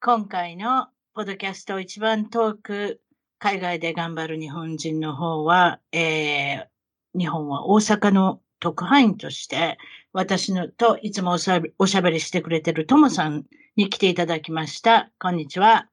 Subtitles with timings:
[0.00, 3.00] 今回のポッドキャスト一番遠く、
[3.38, 9.78] 海外で頑張る日本人の方は、えー、日本は大阪の特派員として、
[10.12, 13.44] 私のといつもおしゃおしゃべりしてくれてるともさん
[13.76, 15.10] に来ていただきました。
[15.18, 15.88] こんにちは。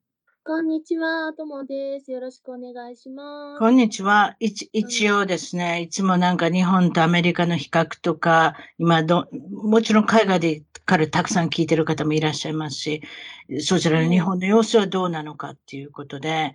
[0.45, 2.11] こんにちは、ともです。
[2.11, 3.59] よろしくお願いします。
[3.59, 4.35] こんにちは。
[4.41, 13.01] 一一応ですね、いつもなんか日本とアメリカの比較とか、今ど、もちろん海外でからたくさん聞いてる方もいらっしゃいますし、
[13.61, 16.53] そちらの日本の様子はどうなのかっていうことで、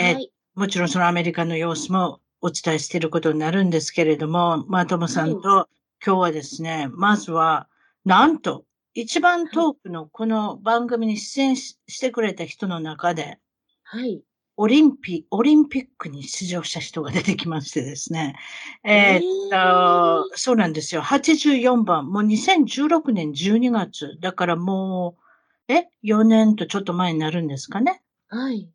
[0.00, 5.68] うん、え、はい、もちろんそのアメリカの様子もお伝えしていることになるんですけれども、まあ、ともさんと
[6.04, 7.68] 今日はですね、まずは、
[8.04, 13.38] なんと、一番トークのこの番組に出演してくれた人の中で、
[13.84, 14.22] はい。
[14.56, 18.36] オリンピ、オリンピックに出場した人が出てきましてですね。
[18.84, 21.02] えー、っと、そうなんですよ。
[21.02, 24.18] 84番、もう2016年12月。
[24.20, 25.16] だからも
[25.68, 28.02] う、え ?4 年とちょっと前になるんですかね。
[28.28, 28.68] はい。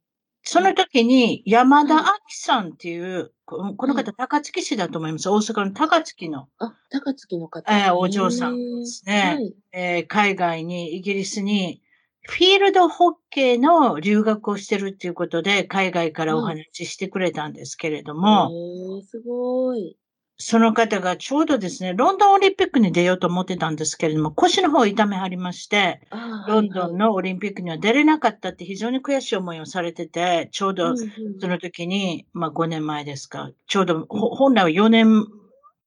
[0.46, 5.28] その時に山田明さんっていう、この方、高槻市だと思います。
[5.28, 6.48] 大阪の高槻の。
[6.60, 7.72] あ、高槻の方。
[7.74, 9.22] えー、お嬢さんですね。
[9.22, 11.82] はい、えー、海外に、イギリスに、
[12.28, 19.98] フィールドホッケーの留学をしてるっていうことで、海外からお話ししてくれたんですけれども、うん、すごい。
[20.38, 26.02] その方がちょうどですね、ロンドンオリンピックに出ようと思ってたんですけれども、腰の方を痛めはりまして、
[26.46, 30.96] ロンドンのオリンピックには出れなかったって非常に悔しい思いをされてて、ちょうど
[31.40, 35.26] その時に、まあ5年前ですか、ちょうど、本来は4年、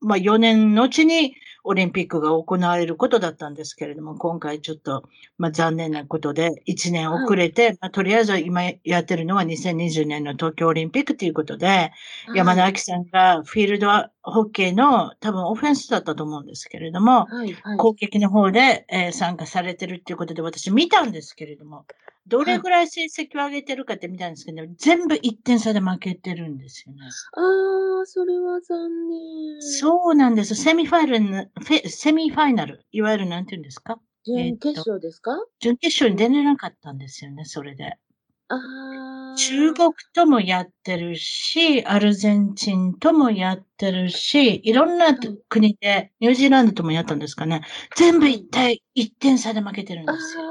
[0.00, 5.04] まあ4年後にオリンピックが行われることだったんですけれども、今回ちょっと、
[5.36, 11.90] まあ、残念なことで1年遅れて、はい、まあ、とりあえず今やってるのは2020年の東京オリンピックということで、はい、
[12.34, 13.88] 山田明さんがフィールド
[14.22, 21.84] ホッケーの多分オフェンスだったと思うんですけれども、はいはい、攻撃の方で、えー、参加されてるっていうことで私見たんですけれども、
[22.28, 27.00] どれぐらい成績を上げてるかって見たんですけど、全部1点差で負けてるんですよね。
[27.02, 29.62] ああ、それは残念。
[29.62, 30.54] そうなんです。
[30.54, 31.50] セミファイナル、
[31.88, 33.98] セミファイナル、いわゆるなんて言うんですか？
[34.26, 37.96] 準決勝ですか、準決勝に出れなかったんですよね、それで。
[38.50, 45.14] あ中国ともやってるし、アルゼンチンともやってるし、いろんな
[45.48, 47.62] 国で、ニュージーランドともやったんですかね。
[47.96, 50.42] 全部一体1点差で負けてるんですよ。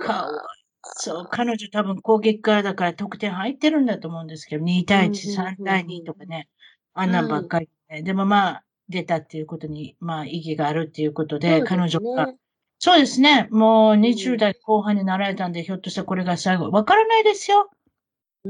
[0.00, 0.24] か。
[0.24, 1.28] わいそう。
[1.30, 6.48] 彼女多分攻撃からだから得点入ってるんだと思うんですけど、2対1、3対2とかね、
[6.94, 12.32] あんなんばっかり、ね、でもまあ、出たっていうことに、まあ、意義があるっていうことで、でね、彼女が、
[12.78, 17.70] そうですね、もう20代後半になられたんで、ひょっとしたらこれが最後、わからないですよ。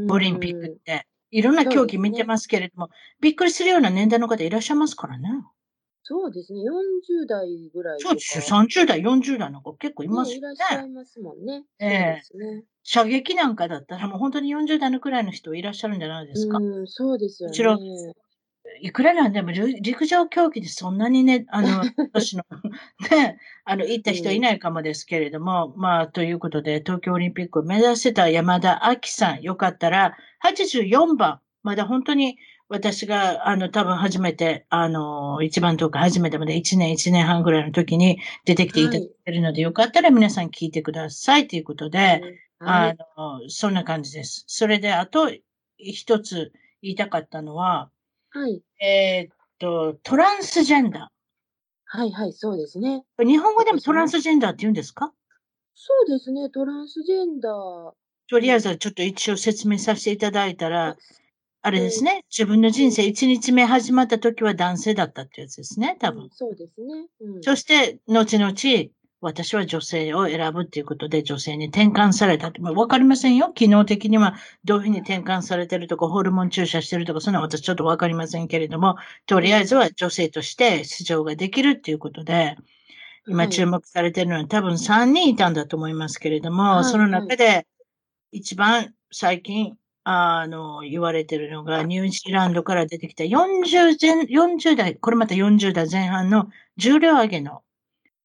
[0.09, 1.07] オリンピックって。
[1.33, 5.29] いろんな競技見てますけれども、ね、びっくりするような年代の方いらっしゃいますからね。
[6.11, 10.41] そうですね、40代ぐらいそうですよ、30代、40代の子結構いますよね。
[10.41, 11.63] いらっしゃいますもんね。
[11.79, 16.59] ええーね、射撃なんかだったらもう本当に40代のくらいの人いらっしゃるんじゃないですか。
[16.59, 17.53] うん、そうですよね。
[17.53, 17.81] もちろん、
[18.81, 21.69] いくらなんでも陸上競技でそんなにね、あの、
[22.13, 22.45] 年の、
[23.13, 32.37] ね、あの、行った人いないかもですけれども、うん、まあ、ということで、東京オリンピックを目指してた山田明さん、よかったら、84番、まだ本当に
[32.73, 41.99] 私が、あの、多分初めて、あの、一番遠く初めてまで1年、1年半ぐらいの時に出てきていただいてるので、はい、よかったら皆さん聞いてくださいということで、
[42.61, 44.45] はい、あの、そんな感じです。
[44.47, 45.33] それで、あと、
[45.79, 47.91] 一つ言いたかったのは、
[48.31, 48.63] はい。
[48.81, 51.99] えー、っと、トランスジェンダー。
[51.99, 53.03] はいはい、そうですね。
[53.19, 55.13] 日本語でもトランスジェンダーって言うんですか？
[55.75, 57.93] そうですね、トランスジェンダー。
[58.29, 60.97] とりあえずちょっと一応説明させていただいたら、
[61.63, 62.25] あれですね。
[62.31, 66.29] 自分の人生1日目始まった時は男性だったってやつですね、多分。
[66.33, 67.07] そうですね。
[67.21, 68.55] うん、そして、後々、
[69.21, 73.53] 私は女性を選ぶっていうことで女性に転換されたわかりませんよ。
[73.53, 78.97] 機能的にはどういうふうに転換されてるとか、ホルモン注射してるとか、そんな私ちょっとわかりませんけれども、
[79.27, 82.57] とりあえずは女性として出場ができるっていうことで、
[83.29, 87.67] 今注目されてるのは、多分3人いたんだと思いますけれども、はい、その中で
[88.33, 97.63] 一番最近あの、言われてるのが、ニュージーランドから出てきた40前、40代、これまた40代前半の重量上げの、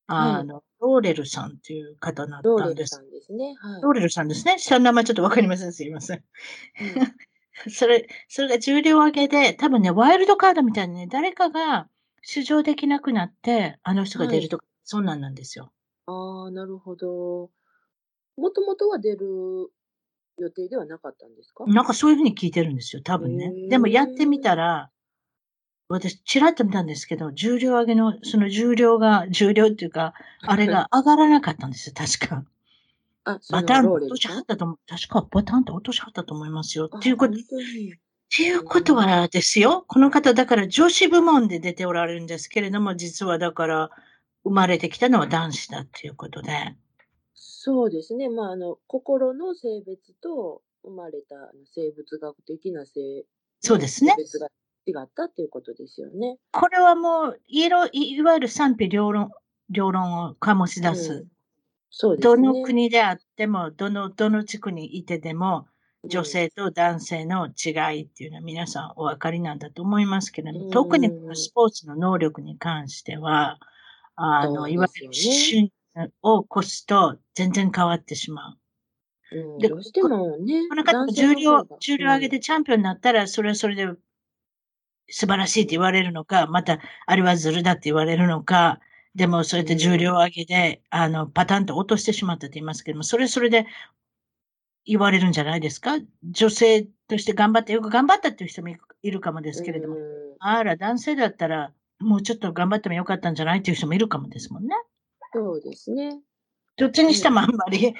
[0.08, 2.52] あの、ローレルさんっていう方だったんです。
[2.52, 3.56] ローレルさんですね。
[3.60, 4.58] はい、ローレルさんですね。
[4.60, 5.74] 下の名前ちょっとわかりません。
[5.74, 6.24] すいません。
[7.66, 11.90] うん、 それ、それが重量上げで、多分ね、ワイルドカードみたいにね、誰かが
[12.22, 15.72] 出場できなくなって、あの人が出るとか、はい、そんなんなんですよ。
[16.06, 17.50] ああ、なるほど。
[18.38, 19.70] もともとは出る
[20.38, 21.66] 予定ではなかったんですか？
[21.66, 23.52] なんかそういうふうに聞いてるんですよ、多分ね。
[23.70, 24.90] でもやってみたら、
[25.90, 32.46] 私、ちらっと見たんですけど、重量上げの、その重量が、重量っていうか、あれが 上がらなかったんですよ、確か。
[33.26, 34.80] あ、バタン落としはったと思う。
[34.88, 36.86] 確かバタンと落としはったと思いますよ。
[36.88, 37.38] っていうこと、っ
[38.36, 43.92] ていうことはですよ、この方だから女子部門で出ておられるんですけれども、実はだから
[44.44, 46.76] 生まれてきたのは男子だっていうことで。
[47.66, 48.30] そうですね。
[48.30, 51.36] まあ、あの、心の性別と生まれた
[51.74, 53.26] 生物学的な性、
[53.60, 54.14] そうですね。
[54.18, 54.50] 性別が
[54.86, 56.38] 違ったっていうことですよね。
[56.52, 59.32] これはもう、いろいわゆる賛否両論、
[59.72, 61.14] 両論を醸し出す。
[61.14, 61.26] うん、
[61.90, 62.36] そうですね。
[62.36, 65.66] どの国であっても、どの、どの地区にいてでも、
[66.04, 73.58] 女性と男性の違いっていうのは皆さんお分かりなんだと思いますけれども、うん、特にスポーツの能力に関しては、
[74.16, 75.72] あの、ね、いわゆる思春
[76.22, 78.58] を起こすと全然変わってしまう。
[79.32, 80.68] うん、でどうしてもね。
[80.70, 83.88] この方重量、重量上げてチャンピオンになったら、それはそれで
[85.08, 88.80] 素晴らしいって言われるのか、また、あれはずるだって言われるのか、
[89.14, 93.66] でも、そうやって重量上げで、あの、パタンと落としてしまったって言いますけども、それそれで
[94.86, 96.00] 言われるんじゃないですか？
[96.24, 98.70] 女性として頑張って、よく頑張ったっていう人も
[99.04, 99.96] いるかもですけれども、
[100.40, 104.76] あら、男性だったら、もうちょっと頑張ってもよかったんじゃないっていう人もいるかもですもんね。
[105.36, 106.22] そうですね。
[106.78, 107.94] どっちにしてもあんまり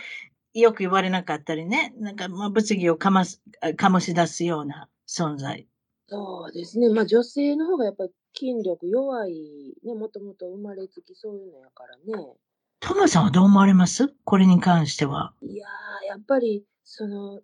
[0.54, 5.68] よく言われなかったりね、なんか、まあ、物議をかます、醸し出すような存在
[6.08, 6.90] そうですね。
[6.90, 12.36] まあ、女性の方がやっぱり筋力弱い、ね、もともと生まれつきそういうのやからね。
[12.80, 14.14] トムさんはどう思われます？
[14.24, 15.34] これに関しては。
[15.42, 17.42] いやー、やっぱり、その、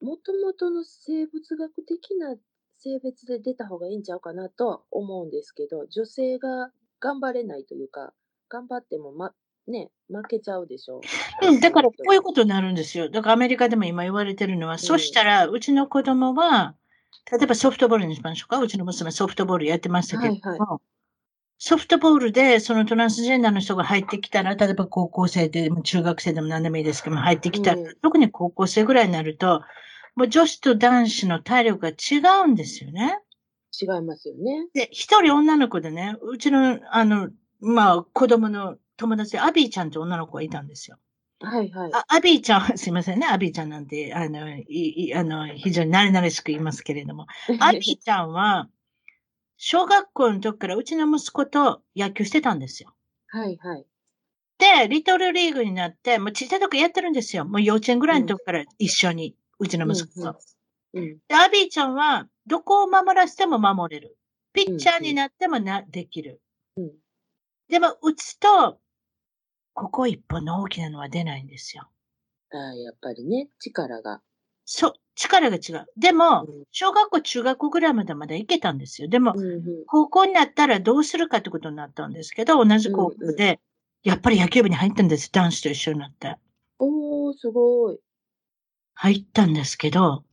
[0.00, 2.34] もともとの生物学的な
[2.78, 8.12] 性別で出た方がいいんちゃうかなとは思うんですけど、女性が頑張れないというか、
[8.54, 9.32] 頑張っても、ま、
[9.66, 11.00] ね、負けちゃうでしょ
[11.42, 11.46] う。
[11.46, 13.10] うん、だからこういうことになるんですよ。
[13.10, 16.76] だからアメリカでも今言われてるのは、うん、そしたらうちの子供は、
[17.32, 18.58] 例えばソフトボールにしましょうか。
[18.58, 20.80] うちの娘ソフトボールやってましたけども、はいはい、
[21.58, 29.62] ソフトボールでそのトランスジェンダーの人が入ってきたら、例えば高校生でも中学生でも何でもいいですけども入ってきたら、うん、特に高校生ぐらいになると、
[30.14, 33.18] もう女子と男子の体力が違うんですよね。
[33.80, 34.68] 違いますよね。
[34.72, 37.30] で、一人女の子でね、うちの、あの、
[37.64, 40.98] まあ、子供の友達でアビーちゃんって女の子がいたんですよ。
[41.40, 41.90] はいはい。
[41.92, 43.26] あアビーちゃん、 すいませんね。
[43.26, 47.26] アビーちゃんなんて、あの、いいあの非常に慣れ慣れしく言いますけれども。
[47.60, 48.68] アビーちゃんは、
[49.56, 52.94] 小学校の時からうちの息子と野球してたんですよ。
[53.28, 53.86] はいはい。
[54.58, 57.44] で、リトルリーグになって、もう小さい時やってるんですよ。
[57.44, 60.38] もう幼稚園ぐらいの時から一緒に、うん、うちの息子と。
[60.92, 64.16] うん、うん、で、アビーちゃんは、どこを守らせても守れる。
[64.52, 66.40] ピッチャーになってもな、できる。
[66.76, 66.92] うん、
[67.68, 68.78] でも、打つと、
[69.72, 71.88] ここ一本の大きなのは出ないんですよ。
[72.52, 74.20] ああ、やっぱりね、力が。
[74.64, 75.86] そう、力が違う。
[75.96, 79.08] でも、うん、小学校、中学校ぐらいまでまで行けたんですよ。
[79.08, 79.34] でも、
[79.86, 83.60] 高校になったらどうするかってことになったんですけど、同じ高校で、
[84.02, 85.30] やっぱり野球部に入ったんです。
[85.32, 86.36] 男子と一緒になって。
[86.78, 87.98] おー、すごい。
[88.94, 90.24] 入ったんですけど、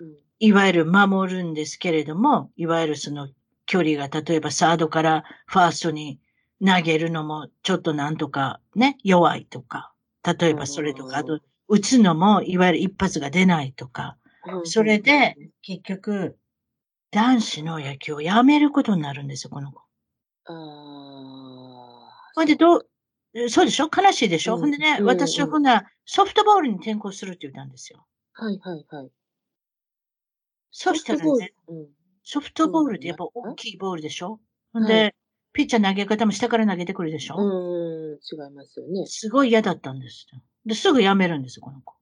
[0.00, 3.28] うん、いわゆる守るんですけれども、いわゆるその
[3.66, 6.18] 距離が、例えばサードからファーストに
[6.64, 9.92] 投げるのもちょっとなんとかね、弱いとか、
[10.24, 14.16] 例えばそれとか、あと、打つのもいわゆる一発が出ないとか、
[14.64, 16.38] それで結局、
[17.10, 19.80] 男子の野球をやめることになるんですよ、この子。
[20.46, 22.32] ああ。
[22.34, 22.88] ほんで、どう、
[23.48, 23.88] そうでしょ？
[23.94, 28.06] 悲しいでしょ、うん、ほんでね、私はほんなソフトボールに転向するって言ったんですよ。
[28.32, 29.10] はいはいはい。
[30.70, 31.52] そしたらね、
[32.22, 32.96] ソフトボール？
[32.96, 34.40] ってやっぱ大きいボールでしょ？
[34.72, 35.14] ほんで、
[35.58, 37.34] ピッチャー投げ方も下から投げてくるでしょ？
[37.36, 39.06] うん、違いますよね。
[39.06, 40.28] すごい嫌だったんです
[40.64, 41.94] で、すぐ辞めるんですよ、この子。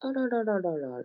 [0.00, 1.02] あららららら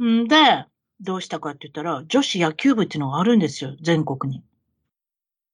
[0.00, 0.04] ら。
[0.04, 0.66] んで、
[1.00, 4.42] どうしたかって言ったら、女子野球部っていうのがあるんですよ、全国に。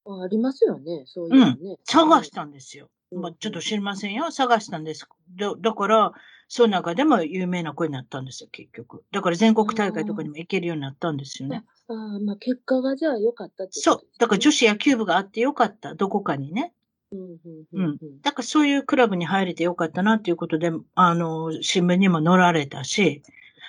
[0.07, 1.55] あありますよね、そういうのね。
[1.61, 2.89] うん、探したんですよ。
[3.11, 4.31] まあ、ちょっと知りませんよ。
[4.31, 5.07] 探したんです。
[5.35, 6.13] だだから、
[6.47, 9.03] その中でも有名な子になったんですよ、結局。
[9.11, 11.63] だから全国大会とかにも行けるようになったんですよね。
[11.87, 14.07] ああ、まあ結果がじゃあ良かったってそう。
[14.19, 16.73] だから女子野球部があってよかった、どこかにね。
[17.11, 17.37] うん
[17.73, 17.97] うん。
[18.21, 23.21] だからそういうクラブに入れてよかったなっていうことで、あの、新聞にも載られたし、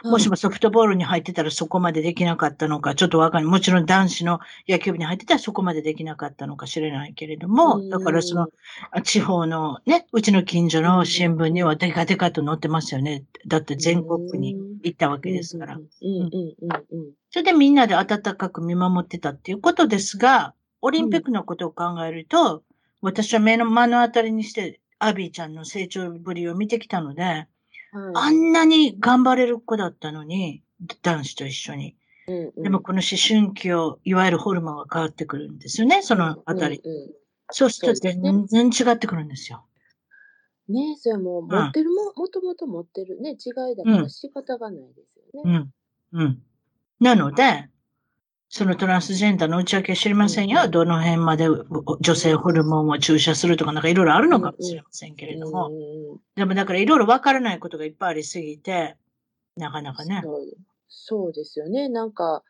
[0.08, 3.50] もしもソフトボールに入ってたらそこまでできなかったのか、ちょっとわかんない。
[3.50, 8.48] もちろん男子の野球部に入ってたらそこまでできなかったのか知れないけれども、だからその、
[8.90, 13.24] あ地方のね、うちの近所の新聞にはデカデカと載ってますよね。
[13.46, 15.82] だって全国に行ったわけですからうん。
[15.82, 17.12] うんうんうんうん。
[17.30, 22.62] それでみんなで温かく見守ってたっていうことですが、オリンピックのことを考えると、
[23.00, 27.46] 私は目の目の当たりにして、アビーちゃんの成長ぶりを見てきたので、
[27.92, 28.36] あはい。
[28.36, 30.62] んなに頑張れる子だったのに、
[31.02, 31.96] 男子と一緒に。
[32.28, 36.80] うんうんでもこの思春期を、いわゆるホルモンが変わってくるんですよね、そのあたり。
[36.84, 37.10] うんうん
[37.52, 39.64] そうすると全然違ってくるんですよ。
[40.68, 45.70] ねえ、それもう持ってるも、もともと持ってるね、違いだから仕方がないですよね。
[46.12, 46.20] うん。
[46.20, 46.42] うん。
[46.98, 47.68] なので、
[48.56, 50.62] そのトランスジェンダーの内訳は知りませんよ。
[50.64, 55.70] うんどの辺までお女性ホルモンを注射するとかなんかいろいろあるのかもしれませんけれども。
[56.36, 58.96] でもだからいろいろわからないことがいっぱいありすぎて、
[59.58, 60.22] なかなかね。
[60.88, 61.90] そうですよね。
[61.90, 62.44] なんか、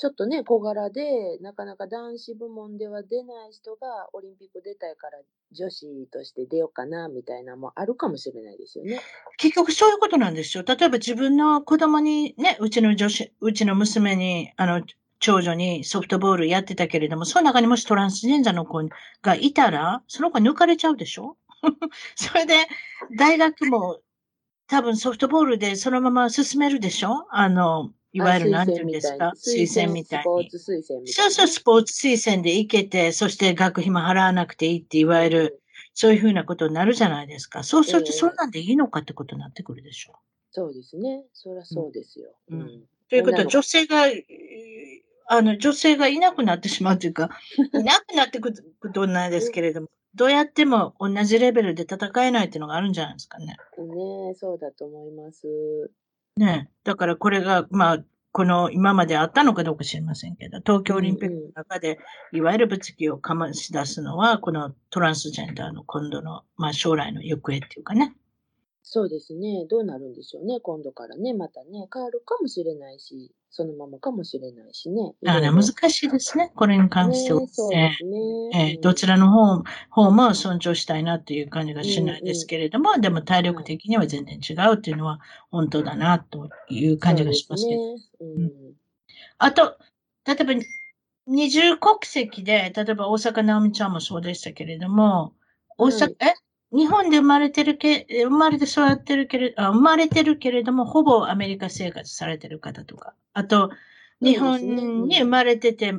[0.00, 5.18] ちょっとね、小柄で、なかなか男子部門では出ない人がオリンピック出たいから
[5.52, 9.00] 女子として出ようかな、みたいなもあるかもしれないですよね。
[9.38, 10.64] 結局そういうことなんですよ。
[10.66, 14.82] 例えば自分の子供にね、うちの女子、うちの娘に、あの、
[15.20, 18.82] 長女にソフトボールやってたけれども、その中にもしトランスジェンダーの子
[19.22, 21.36] がいたら、その子抜かれちゃうでしょ？
[22.16, 22.66] それで、
[23.16, 24.00] 大学も
[24.66, 27.26] 多分ソフトボールでそのまま進めるでしょ？
[27.30, 29.32] あの、いわゆるなんていうんですか？
[29.36, 30.22] 推薦みたいに。
[30.22, 31.26] スポーツ推薦みたいな。
[31.26, 35.62] そうそう、スポーツ推薦で行けて、そして学費も払わなくていいって、いわゆる、
[35.94, 37.62] そういうふうなことになるじゃないですか。
[37.64, 40.14] そうすると、ええそんなんでいいのかってことになってくるでしょ？
[40.52, 41.24] そうですね。
[41.32, 42.30] そりゃそうですよ。
[42.50, 44.24] うんうんということは、女性が、えー
[45.26, 47.30] あの、女性がいなくなってしまうというか、
[47.74, 53.46] いなくなってくることないですけれども、どうやっても同じレベルで戦えないっていうのがあるんじゃないですかね。
[53.46, 53.54] ね
[54.30, 55.90] えそうだと思います。
[56.36, 56.68] ね。
[56.84, 61.98] だからこれが、まあ、この今まであったのかどうか知りませんけど、東京オリンピックの中で、
[62.32, 68.14] いわゆる物議をかまし出すのは、このトランスジェンダーの今度の、まあ将来の行方っていうかね。
[68.94, 69.66] そうですね。
[69.68, 70.60] どうなるんでしょうね。
[70.60, 75.14] 今度からね、またね、変わるかもしれないし、そのままかもしれないしね。
[75.24, 77.40] だから難しいですね、これに関しては。
[77.40, 78.50] ね、そうですね。
[78.54, 85.18] ええどちらの方方も尊重したいなという感じがしないですけれども、でも体力的には全然違うっていうのは
[85.50, 87.82] 本当だなという感じがしますけど。
[88.20, 88.74] そうん。
[89.38, 89.78] あと、
[90.26, 90.54] 例えば
[91.26, 95.34] 二重国籍で、例えば大阪直美ちゃんもそうでしたけれども、
[95.78, 96.34] 大阪、はいえ？
[96.76, 103.70] 日本で生まれてるけ、生まれて育ってるけれあ、生まれてるけれども、ほぼアメリカ生活されてる方とか、あと、
[104.20, 104.60] 日本
[105.06, 105.94] に生まれてて、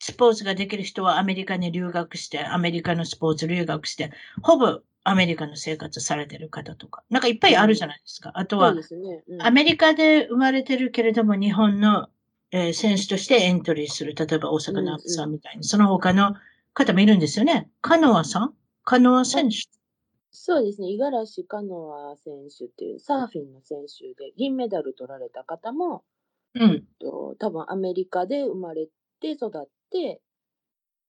[0.00, 4.10] スポーツができる人はアメリカに留学して、アメリカのスポーツ留学して、
[4.42, 8.32] ほぼアメリカの生活されてる方とか、なんかいっぱいあるじゃないですか。
[8.34, 8.74] あとは
[9.38, 12.08] アメリカで生まれてるけれども、日本の、
[12.50, 14.14] えー選手としてエントリーする。
[14.14, 16.34] 例えば大阪直美さんみたいに、その他の
[16.74, 17.70] 方もいるんですよね。
[17.80, 18.54] カノアさん？
[18.84, 19.81] カノア選手。
[20.32, 20.88] そうですね。
[20.88, 26.04] 五十嵐カノア選手っていうサーフィンの選手で銀メダル取られた方も、
[26.54, 26.86] うん。
[27.00, 28.88] と多分アメリカで生まれ
[29.20, 30.22] て育って、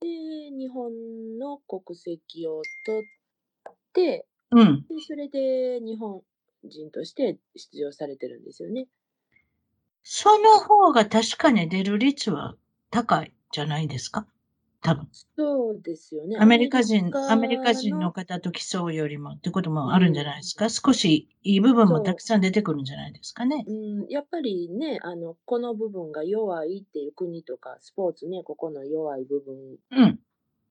[0.02, 0.08] で、
[0.52, 3.00] 日本の国籍を取
[3.72, 4.86] って、うん。
[4.90, 6.24] でそれで日本
[6.66, 8.88] 人として出場されてるんですよね。
[10.06, 12.56] その方が確かに出る率は
[12.90, 14.28] 高いじゃないですか？
[14.84, 15.08] 多分。
[15.38, 16.38] そうですよね。
[16.40, 23.46] アメリカ人、アアメリカ人の方と競うよりもってこともあるんじゃないですか、少しいい部分もたくさん出てくるんじゃないですか？
[23.46, 23.64] ね。
[23.68, 30.20] うん、やっぱりね、あの、この部分が弱いっていう国とか、スポーツね、ここの弱い部分うん。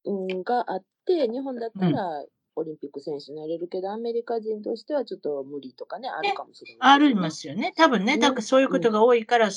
[0.04, 7.73] うんがあって、日本だったらオリンピック選手になれるけど、アメリカ人としてはちょっと無理とかね、あるかもしれない、ありますよね。
[7.76, 9.49] 多分ね、ねだからそういうことが多いから、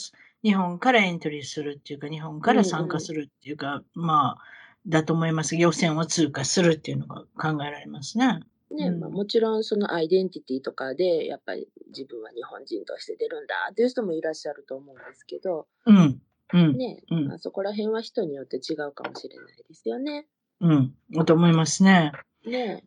[0.46, 4.44] 日本からエントリーするっていうか、日本から参加するっていうか、まあ、
[4.86, 5.56] だと思います。
[5.56, 8.42] 予選を通過するっていうのが考えられますね。
[8.70, 16.22] ね、うんまあ、もちろんそのアイデンティティとかで、やっぱり自分は日本人として出るんだっていう人もいらっしゃると思うんですけど、うん。
[16.54, 16.78] うん。
[16.78, 20.28] ね、うんまあ、そこら辺は人によって違うかもしれないですよね。
[20.62, 20.94] うん。
[21.12, 22.12] だと思いますね。
[22.46, 22.84] ね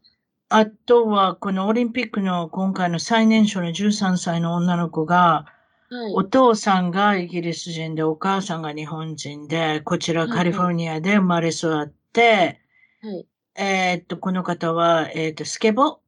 [0.49, 5.47] あとは、このオリンピックの今回の最年少の13歳の女の子が、
[5.91, 6.13] はい。
[6.15, 12.61] お父さんがイギリス人で、お母さんが日本人で、こちらはいカリフォルニアで生まれ育って、
[13.01, 13.27] はい。
[13.57, 16.01] えーっと、この方は、えーっと、スケボ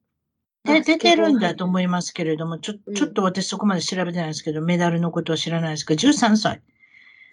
[0.64, 6.62] であ出てるんだと思いますけれども、ちょ、うんちょっと私そこまで調べてないですけど、メダルのことは知らないですけど、13歳。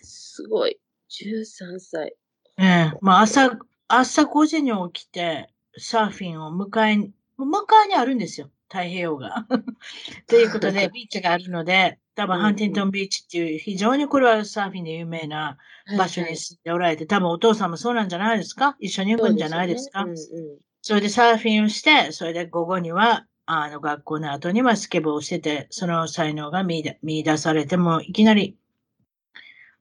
[0.02, 0.80] すごい。
[1.10, 2.16] 13歳。
[2.58, 7.46] ええまあ朝、朝5時に起きて、サーフィンを迎えに、迎
[7.86, 8.50] えにあるんですよ。
[8.70, 9.46] 太平洋が。
[10.28, 15.58] ということで、ビーチがあるので、多分うんハンティントンビーチっていう、非常にこれはサーフィンで有名な
[15.98, 18.76] 場所に住んでおられて、多分お父さんもそうなんじゃないですか？
[18.80, 20.06] 一緒に行くんじゃないですか？
[20.82, 28.58] それでサーフィンをして、それで午後には、あの、学校の後にはスケボーをしてて、その才能が見出見出されても、いきなり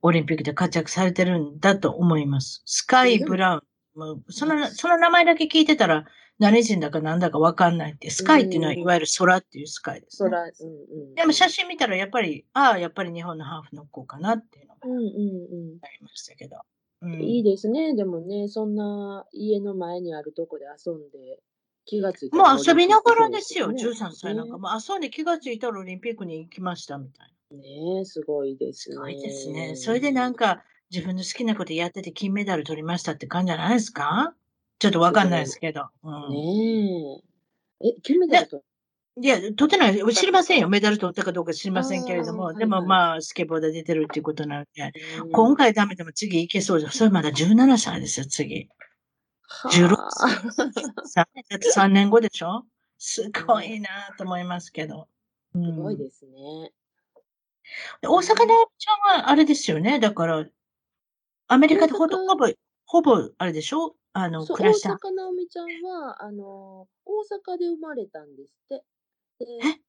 [0.02, 2.62] オリンピックで活躍されてるんだと思います。
[2.66, 3.58] スカイ・ブラウ
[3.96, 4.00] ン。
[4.00, 6.04] もうその、その名前だけ聞いてたら、
[6.38, 8.10] 何人だかなんだかわかんないって。
[8.10, 10.30] スカイっていうのは、うんいわゆる空っていうスカイです、ね。
[10.30, 11.14] 空、うんうん。
[11.14, 15.78] でも写真見たら、やっぱり、ああ、やっぱり日本のハーフの子かなっていうのがうんうんうん。
[15.82, 16.56] ありましたけど。
[17.02, 17.94] うんいいですね。
[17.94, 21.40] でもね、そんな家の前にあるとこで遊んで、
[21.84, 24.56] 気がついたもらう遊びながらですよ、オリンピック13歳なんか。
[24.56, 27.58] ねもう遊んで気がついたらオリンピックに行きましたみたいな。
[27.58, 28.94] ねすごいですね。
[28.94, 29.76] すごいですね。
[29.76, 34.34] それでなんか自分の好きなことやってて金メダル取りましたって感じじゃないですか？
[34.78, 35.88] ちょっとわかんないですけど。
[36.02, 37.22] うん、ね
[37.82, 37.88] え。
[37.88, 38.62] え、金メダルと。
[39.20, 40.14] いや、取ってない。
[40.14, 40.68] 知りませんよ。
[40.68, 42.52] メダル取ったかどうか知りませんけれども。
[42.52, 44.92] でもまあ、スケボーで出てるっていうことなので。
[45.22, 46.98] うん今回ダメでも次行けそうです。
[46.98, 48.68] それまだ17歳ですよ、次。
[49.70, 50.28] 16はあ
[51.08, 52.64] さだって3年後でしょ？
[52.98, 55.08] すごいなと思いますけど。
[55.54, 56.72] うんすごいですね。
[58.02, 58.46] 大阪直美
[58.78, 59.98] ちゃんはあれですよね？
[60.00, 60.44] だから、
[61.48, 62.16] アメリカでほぼ、
[62.86, 63.96] ほぼ、あれでしょ？
[64.16, 64.90] あの、そう、暮らした。
[64.90, 67.22] 大阪なおみちゃんは、あの、大
[67.54, 68.84] 阪で生まれたんですって。
[69.40, 69.80] でえ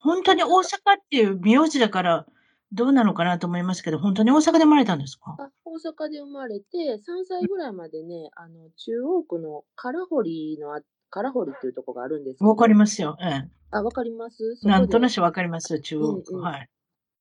[0.00, 0.52] 本当に大阪
[0.98, 2.26] っていう名字だから、
[2.72, 5.38] どうなのかなと思いますけど、本当に大阪で生まれたんですか？
[5.38, 13.16] あ大阪で生まれて、3歳ぐらいまでね、あの、中央区の唐堀のあ、唐堀っていうとこがあるんですわかりますよ。
[13.22, 14.56] えあ、わかります？
[14.64, 14.68] え。
[14.68, 15.14] なんとなく。
[15.14, 16.34] くわかります、中央区。
[16.34, 16.68] うんうんはい。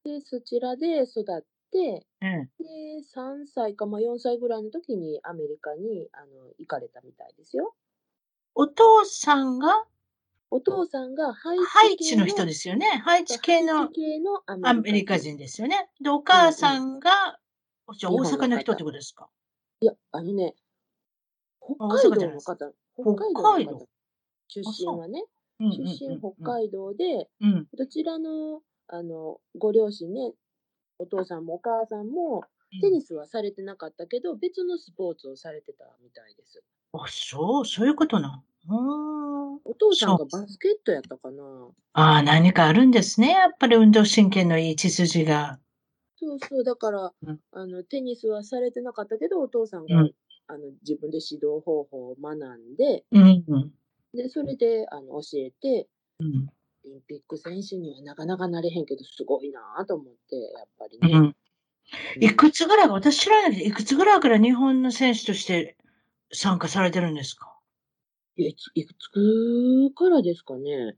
[0.04, 2.50] で、そちらで育って、ええ。
[2.60, 7.74] で、3歳か、まあ、4歳ぐらいの時にアメリカに、あの、行かれたみたいですよ。
[8.56, 9.86] お父さんが
[10.52, 12.88] お父さんがハイチハイチの系人ですよね。
[13.06, 13.84] ハイチ系の
[14.48, 15.90] アアメリカ人ですよね。
[16.02, 17.40] で、お母さんが、
[17.98, 19.30] じゃあ大阪の人ってことですか？
[19.82, 20.56] いや、あのね、
[21.62, 23.88] 北あ海道の方、北北海道の方、
[24.48, 25.24] 出身はね、
[25.60, 27.68] うんうん出身うん北海道で、うん。
[27.78, 30.34] どちらの、あの、ご両親ね、
[31.00, 32.44] お父さんもお母さんも、
[32.82, 36.62] テニスはされてなかったけど、別のスポーツをされてたみたいです。
[36.94, 38.44] あ、そう、そういうことな。
[38.68, 39.56] うーん。
[39.66, 41.44] お父さんがバスケットやったかな
[41.94, 43.32] ああ、何かあるんですね。
[43.32, 45.60] やっぱり運動神経のいい血筋が。
[46.18, 50.12] そうそう、だから、うんあの、テニスはされてなかったけど、お父さんが、うん
[50.48, 53.44] あの、自分で指導方法を学んで、うん。
[53.48, 53.72] うん。
[54.14, 55.88] で、それで、あの、教えて、
[56.20, 56.50] うん。
[56.90, 61.18] オリンピック選手にはなかなかなれへんけど、すごいなぁと思って、やっぱりね。
[61.18, 61.36] うん。
[62.20, 65.76] いくつぐらい、私知らないけど、いくつぐらいから日本の選手として
[66.32, 67.56] 参加されてるんですか？
[68.36, 69.10] いついくつ
[69.96, 70.96] からですかね。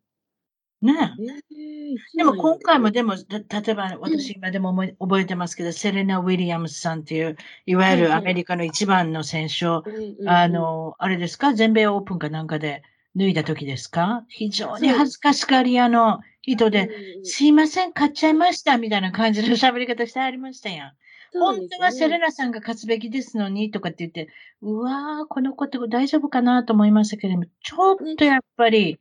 [0.81, 1.23] ねえ。
[1.23, 11.53] えー、でも今回もでも、だ例えば私今でも思い覚えてますけど、セレナ・ウィリアムスさんっていう、いわゆるアメリカの一番の選手を、うんうんうんあ、の、あれですか？
[11.53, 12.83] 全米オープンかなんかで
[13.15, 14.25] 脱いだ時ですか？
[14.29, 16.89] 非常に恥ずかしがり屋の人で、
[17.23, 20.91] すいません、買っちゃいました、みたいな感じの喋り方してありましたやん。
[21.33, 28.99] 本そうです当はセレねナさんが勝つべきですのに、とかって言って、うわー、この子って大丈夫かなと思いましたけれども、ちょっとやっぱり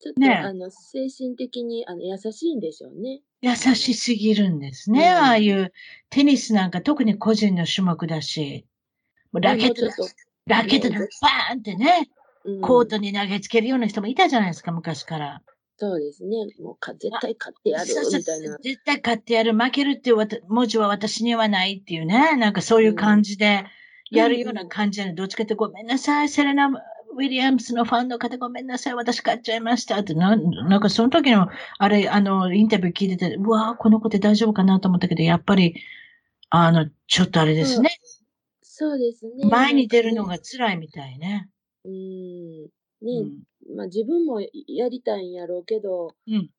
[0.00, 0.34] ちょっと、ね。
[0.34, 3.20] あの、精神的にあの優しいんでしょうね。
[3.40, 5.00] 優しすぎるんですね。
[5.00, 5.06] うん。
[5.06, 5.72] ああいう
[6.10, 8.66] テニスなんか特に個人の種目だし、
[9.32, 9.86] ラケット
[10.46, 12.10] ラケットでバねーンってね、
[12.62, 15.42] コートに投げつけるような人もいたじゃないですか、昔から。
[15.76, 16.36] そうですね。
[16.60, 18.56] もうか絶対勝ってやるみたいな。
[18.58, 20.16] 絶対勝ってやる、負けるっていう
[20.48, 23.64] 文字は私にはないっていうね、なんかそういう感じで
[24.10, 35.74] やるような感じで、どっちかってごめんなさい、セレナ・ウィリアムスのファンの方ごめんなさい、私勝っちゃいましたって、なんなんかその時の、あれ、あの、インタビュー聞いてて、うわーこの子って大丈夫かなと思ったけど、やっぱり、
[36.50, 37.90] あの、ちょっとあれですね、
[38.62, 39.48] そうですね。
[39.48, 41.48] 前に出るのが辛いみたいね。
[41.84, 42.68] うん。
[43.02, 43.42] うね、ん。
[43.76, 46.50] まあ自分もやりたいんやろうけど、うん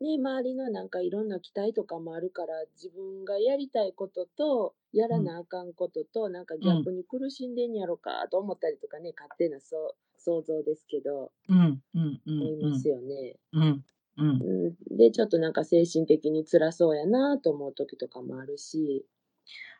[0.00, 13.36] ね、周りのなんかいろんな期待とかもあるから、自分がやりたいことと、やらなあかんことと、なんかギャップに苦しんでんやろかと思ったりとかね、勝手なそう想像ですけど、うん、うん、うん、思いますよね。
[13.52, 13.84] うん、
[14.18, 14.40] うん。
[14.40, 19.06] うん、で、ちょっとなんか精神的に辛そうやなと思う時とかもあるし、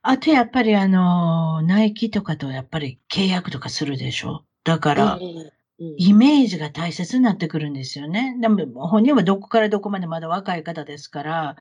[0.02, 4.44] あとやっぱりあの、ナイキとかとやっぱり契約とかするでしょ？
[4.64, 5.18] だから、
[5.98, 8.36] イメージが大切になってくるんですよね。
[8.40, 11.56] でも、本人はどこからどこまでまだ若い方ですから、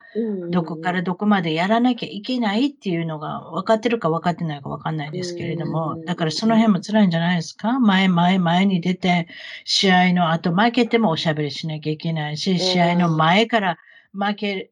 [0.50, 7.80] どこからどこまでやらなきゃいけないっていうのが分かってるか分かってないか分かんないですけれどうもん、だからその辺も辛いんじゃないですか？
[7.80, 9.26] 前、前、前に出て、
[9.64, 13.78] 試合の後負けてもおしゃべりしなきゃいけないし、試合の前から
[14.12, 14.70] 負け、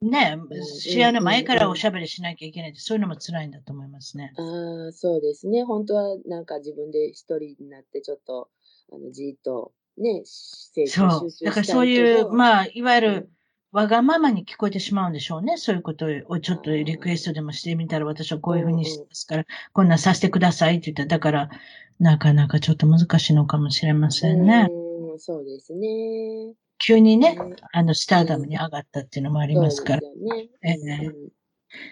[0.00, 4.32] ねん、試合の前からおしゃべりしなきゃいけないって、そういうのも辛いんだと思いますね。
[4.36, 5.64] ああ、そうですね。
[5.64, 8.48] 本当はなんか自分で一人になってちょっと、
[8.92, 13.30] あの、じーっとね、精そうだからそういう、あ、まあ、いわゆうんる、
[13.72, 15.56] わがままに聞こえてしまうんでしょうね。
[15.56, 21.50] そういうことをちょっとリクエストでもしてみたら、私はこういうふうにしてますから、こんなんさせてくださいって言ったら、だから、
[21.98, 24.68] なかなかちょっと難しいのかもしれませんね。
[24.70, 26.54] うん、そうですね。
[26.78, 30.00] 急にね、ねあの、スターダムに上がったっていうのもありますから。
[30.00, 30.48] ね。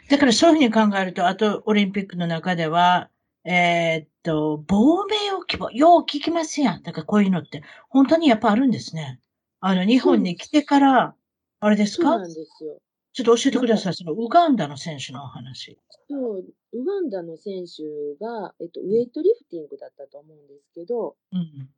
[0.09, 3.11] だからそういうふうに考えると、あと、オリンピックの中では、
[3.45, 6.83] えーっと、亡命を希望、よう聞きますやん。
[6.83, 9.21] だからこういうのって、本当にやっぱあるんですね。
[9.61, 11.15] あの、日本に来てから、
[11.61, 12.11] あれですか？
[12.11, 12.79] そうなんですよ。
[13.13, 13.95] ちょっと教えてください。
[13.95, 15.79] そのウガンダの選手のお話。
[16.09, 17.83] そう、ウガンダの選手
[18.23, 21.69] が、えっと、ウェイトリフティングだったと思うんですけど、うん。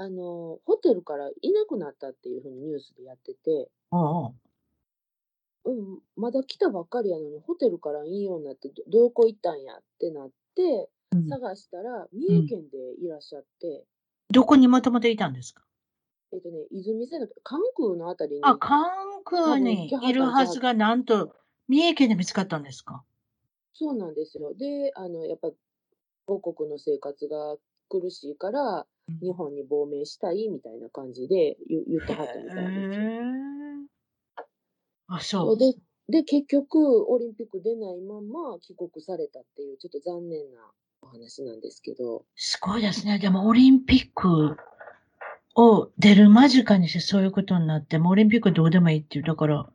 [0.00, 4.34] あの、ホテルからいなくなったっていうふうにニュースでやってて、おう
[5.66, 11.28] うん、まだ来たばっかりやのに、ホテルからいいようになって、どどこ行ったんやってなって、うん。
[11.28, 13.84] 探したら、三重県でいらっしゃって、
[14.30, 15.62] どこにもともといたんですか？
[16.32, 18.88] えっとね、泉瀬の関空のあたりに、あ、関
[19.24, 21.34] 空にいるはずが、なんと、
[21.68, 23.04] 三重県で見つかったんですか？
[23.74, 24.54] そうなんですよ。
[24.54, 25.50] で、あの、やっぱ、
[26.26, 27.56] 母国の生活が
[27.88, 28.86] 苦しいから、
[29.22, 33.10] 日本に亡命したいみたいな感じで言言ってはったみたいですよ。
[35.08, 35.58] あ、そう。
[35.58, 35.74] で、
[36.08, 40.60] で、結局、オリンピック出ないまま帰国されたっていう、ちょっと残念な
[41.02, 42.24] お話なんですけど。
[42.36, 43.18] すごいですね。
[43.18, 44.56] でも、オリンピック
[45.54, 49.70] を出る間近にしてそういうことになって、もうオリンピックどうでもいいっていう、だから、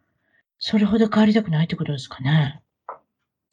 [0.57, 2.61] それほど変わりたくないってことですかね。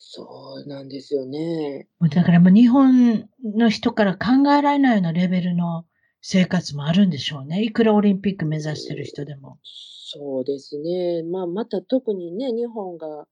[0.04, 1.86] そうなんですよね。
[2.00, 5.86] もうだからもう日本の人から考えられないようなレベルの
[6.20, 7.62] 生活もあるんでしょうね。
[7.62, 9.58] いくらオリンピック目指してる人でも。
[9.62, 11.22] そうですね。
[11.22, 13.28] まあ、また特にね、日本が、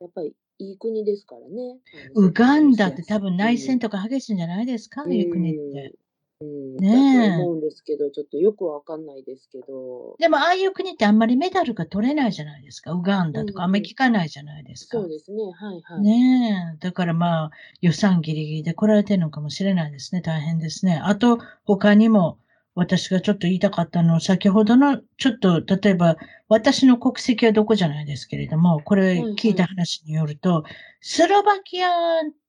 [0.00, 1.80] やっぱりいい国ですからね。
[2.14, 5.92] ウガンダって多分内戦ととか激しいんじゃないですか、ああいう国って。
[6.40, 10.16] うん、ねえだと思うんですけど、ちょっとよくわかんないですけど。
[10.18, 12.92] でもああいう国ってあんまりメダルが取れないじゃないですか。
[12.92, 14.98] ウガンダとかあんまり聞かないじゃないですか。
[14.98, 15.42] そうですね。
[15.42, 16.00] はいはい。
[16.02, 16.78] ねえ。
[16.78, 20.20] だからまあ予算ギリギリで来られてるのかもしれないですね。
[20.20, 21.00] 大変ですね。
[21.02, 22.38] あと他にも
[22.74, 26.16] 私がちょっと言いたかったのは先ほどのちょっと例えば
[26.48, 30.64] 私の国籍はどこじゃないですけれども、これ聞いた話によると、
[31.00, 31.88] スロバキア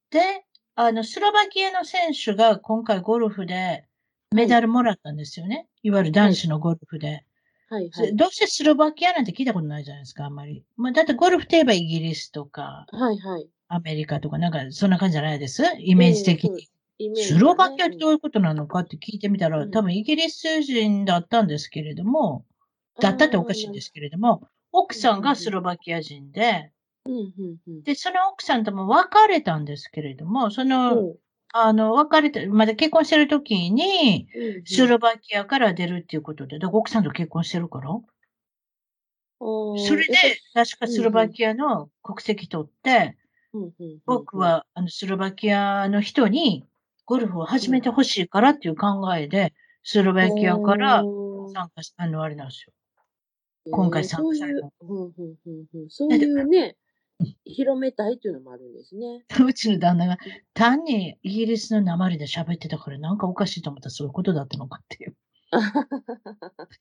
[0.10, 0.46] で、
[0.80, 3.86] あのスロバキアの選手が今回ゴルフで
[4.32, 5.66] メダルもらったんですよね。
[5.82, 7.26] いわゆる男子のゴルフで。
[7.68, 8.16] はいはい。
[8.16, 10.64] どうしてスロバキアなんて聞いたことないじゃないですか、あんまり。
[10.76, 13.50] まあ、だってゴルフといえばイギリスとか、はいはい。
[13.70, 15.64] アメリカとか、なんかそんな感じじゃないです？
[15.80, 16.70] イメージ的に。
[17.16, 22.46] スロバキアってどういうことなのかって聞いてみたら、うん多分イギリス人だったんですけれども、
[23.02, 26.72] だったっておかしいんですけれども、奥さんがスロバキア人で、
[27.08, 27.84] うんうんうん。
[27.84, 31.04] で、その奥さんとも別れたんですけれども、その、う。
[31.14, 31.16] ん
[31.54, 37.90] あの、別れて、まだ結婚してる時に、うんスロバキアから出るっていうことで、だから奥さんと結婚してるから、
[39.40, 40.14] そそれで、
[40.54, 43.18] 確かスロバキアの国籍取って、
[44.06, 46.66] 僕、はあのスロバキアの人に
[47.06, 51.04] ゴルフを始めてほしいからっていう考えで、スロバキアから
[51.54, 52.74] 参加し、あの、あれなんですよ。
[53.72, 54.70] 今回参加された。
[55.90, 56.76] そういうね、
[57.46, 59.24] 広めたいっていうのもあるんですね。
[59.46, 60.18] うちの旦那が
[60.54, 65.16] 単にイギリスの鉛で喋ってたからなんかおかしいと思ったらそういうことだったのかっていう。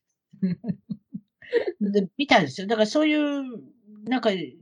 [1.80, 2.66] で、みたいですよ。
[2.66, 3.42] だからそういう、
[4.04, 4.58] なんか違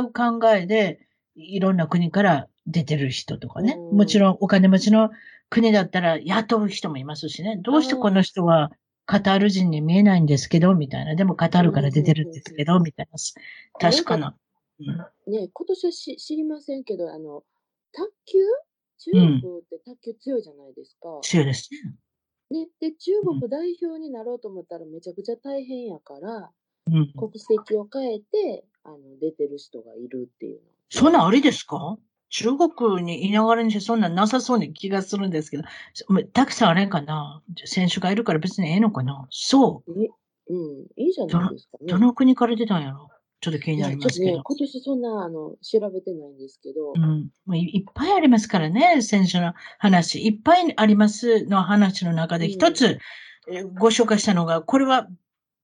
[0.00, 1.00] う考えで、
[1.34, 3.76] いろんな国から出てる人とかね。
[3.78, 5.10] うんもちろんお金持ちの
[5.50, 7.58] 国だったら雇う人もいますしね。
[7.62, 8.70] どうしてこの人は
[9.06, 11.14] カタール人に見えないんですけど、みたいな。
[11.14, 13.18] でもカタールから出てるんですけど、みたいな。
[13.80, 14.34] 確かな。
[14.80, 17.44] うんね、今年はし知りませんけど、あの、
[17.92, 18.38] 卓球？
[19.00, 21.20] 中国って卓球強いじゃないですか。
[21.22, 21.68] 強いです
[22.50, 22.60] ね。
[22.62, 26.50] ね、で、中国代表になろうと思ったらめちゃくちゃ大変やから、
[26.86, 27.12] うん。
[27.12, 30.60] 国籍を変えて、あの、出てる人がいるっていうの。
[30.90, 31.98] そんなんありですか？
[32.30, 35.62] 中国にいながらにしてそんなんなさそうに気がするんですけど、
[35.94, 37.42] そたくさんあれかな？
[37.64, 39.26] 選手がいるから別にええのかな？
[39.30, 40.08] そえ、
[40.48, 41.84] うん、いいじゃないですかう。
[41.84, 41.92] ね。
[41.92, 43.08] どの国から出たんやろ？
[43.40, 44.36] ちょっと気になりますけど。
[44.38, 47.30] ね、今年そんな、あの、調べてないんですけど、うん。
[47.46, 50.26] もういいっぱいありますからね、選手の話。
[50.26, 52.50] いっぱいありますの話の中でうん。
[52.52, 52.98] 一つ、
[53.50, 55.08] えーご紹介したのが、これは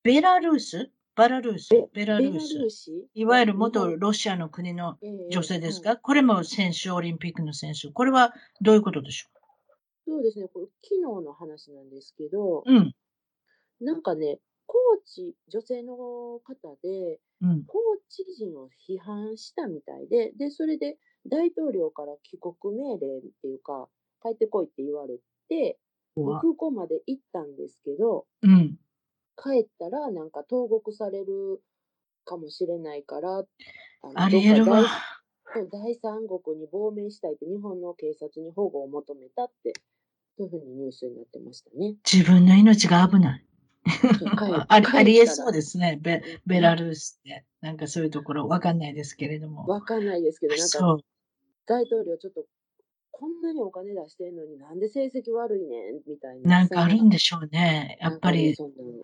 [0.03, 0.91] ベラルース？
[1.17, 1.69] バラルース？
[1.93, 2.91] ベラルース。
[3.15, 7.89] いわゆる元ロシアの国のええ女性ですはいかこれも選手、オリンピックの選手。
[7.89, 8.33] これは
[8.63, 9.27] どういうことでしょ
[10.07, 12.95] そうですね、これ昨日の話なんですけど、ううん。
[13.81, 15.97] なんかね、コーチ、女性の
[16.45, 17.65] 方で、うん。
[17.65, 23.89] コーチ陣を批判したみたいで、で、それで大統領から帰国命令っていうか、
[24.23, 25.79] 帰ってこいって言われて、
[26.17, 28.79] 空港まで行ったんですけど、うん。
[29.37, 31.61] 帰ったらなんか投獄される
[32.25, 33.47] かもしれないから、あの
[34.15, 34.85] ありえるわ
[35.71, 39.73] 第三国に亡命したいって日本の警察に保護を求めたって、
[40.37, 41.95] そういうふうにニュースになってましたね。
[42.11, 43.45] 自分の命が危ない。
[44.69, 45.53] ありありえそうす。
[45.53, 45.99] ですね。
[46.01, 47.45] ベベラルースって。
[47.61, 49.67] なんかそういうところわかんないですけれども。
[49.67, 50.97] わかんないですけど、なんか。
[51.67, 52.45] 大統領ちょっと、
[53.11, 56.01] こんなにお金出してんのになんで成績悪いねん？
[56.07, 56.59] みたいな。
[56.59, 57.97] なんかあるんででしょうね。
[58.01, 58.55] やっぱり、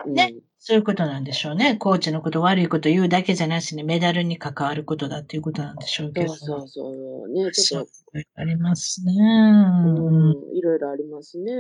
[0.05, 1.77] うんねそういうことなんでしょうね。
[1.77, 6.35] コーチのこと悪いこと言うだけじゃなしにメダルに関わることだっていうことなんでしょうけど。
[6.35, 7.29] そうそうそう。
[7.31, 7.93] ね、ちそうょっと、
[8.35, 9.13] ありますね。
[9.15, 9.17] う
[10.53, 11.53] ん、いろいろありますね。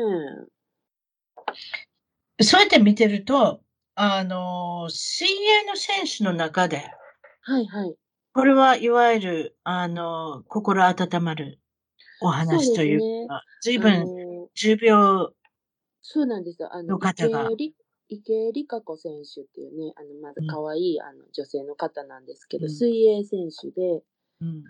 [2.42, 3.61] そうやって見てると、
[3.94, 6.85] あの、水泳の選手の中で、
[7.42, 7.94] はいはい。
[8.33, 11.59] これはいわゆる、あの、心温まる
[12.20, 15.29] お話というか、随あ分の重病、
[16.03, 16.74] そうなんですよ。
[16.74, 17.50] あの、の方が
[18.09, 22.70] 池江璃花子選手っていうね、あの、まず可愛い、あの、女性の方なんですけど、うん。
[22.70, 24.03] 水泳選手で、
[24.40, 24.64] うん、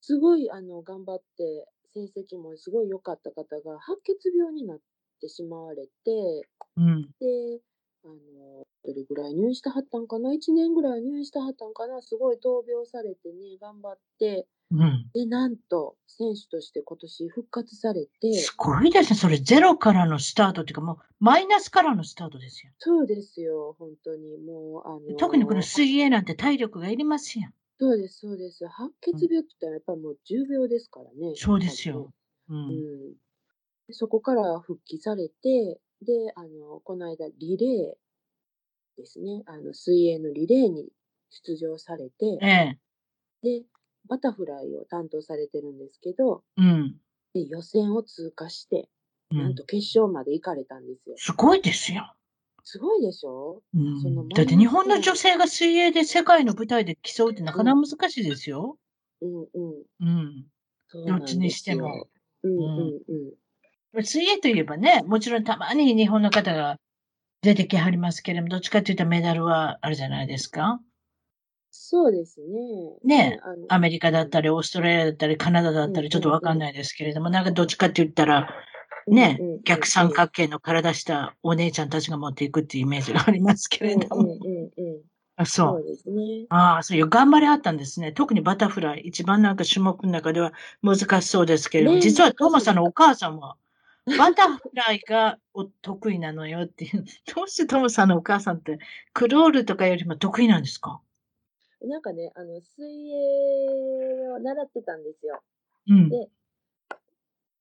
[0.00, 4.78] すごい、あの、頑張って、成績もすごい良かった方が、白血病になっ
[5.20, 7.60] てしまわれて、うん、で、
[8.04, 12.02] あの、どれぐらい入院してはったんかな ?1 年ぐらい入院してはったんかな？
[12.02, 15.06] すごい闘病されてね、頑張って、うん。
[15.14, 19.16] で、なんと、選手として今年復活されて、すごいですね。
[19.16, 22.72] それゼロからのスタートっていうか、もうマイナスからのスタートですよ。
[22.78, 27.54] そうですよ、本当に、もう、あの、特にこの水泳なんて体力がいりますやん。
[27.78, 28.66] そうです、そうです。
[28.66, 31.34] 白血病って言ったらやっぱりもう重病ですからね。
[31.36, 31.96] そうですよ。
[32.48, 32.54] う。
[32.54, 32.82] やっぱりね。
[32.82, 33.14] うん
[33.90, 39.42] そこから復帰されて、で、あの、この間、リレーですね。
[39.46, 40.88] あの、水泳のリレーに
[41.30, 42.78] 出場されて、ええ。
[43.42, 43.64] で、
[44.06, 47.00] バタフライを担当されてるんですけど、うん。
[47.32, 48.88] で予選を通過して、
[49.32, 51.16] うん、なんと決勝まで行かれたんですよ。
[51.18, 52.14] すごいですよ。
[52.62, 53.60] すごいでしょ？
[53.74, 58.78] うんそのだって日本の女性が水泳で世界の舞台で競うってなかなか難しいですよ。
[59.20, 59.82] うんうん。
[60.00, 60.46] うん。
[61.06, 62.08] どっちにしても。
[62.42, 63.32] うんうんうん。
[64.02, 66.78] 水泳といえばね、もちろんたまに日本の方が
[67.42, 70.80] 出てきはりますけれども、どっちかというとメダルはあるじゃないですか。
[71.70, 72.40] そうです
[73.04, 73.32] ね。
[73.32, 78.48] ねアメリカだったり、オーストラリアだったり、カナダだったり、ちょっとわかんないですけれども、なんかどっちかって言ったら、
[79.06, 84.38] ね逆三角形の体したお姉ちゃんたちが持っていくっていうイメージがありますけれども。
[85.36, 85.68] あそう。
[85.68, 86.46] そうですね。
[86.48, 88.12] ああ、そういう、頑張りあったんですね。
[88.12, 90.52] 特にバタフライ、一番なんか種目の中では
[90.82, 93.56] 難しそうですけれども、ねえ実はトーマさんのお母さんは、
[94.06, 97.04] バタフライがお得意なのよっていう。
[97.34, 98.78] どうしてトモさんのお母さんって、
[99.12, 101.00] クロールとかよりも得意なんですか？
[101.82, 105.42] なんかね、あの、水泳を習ってたんですよ。
[105.88, 106.08] うん。
[106.08, 106.28] で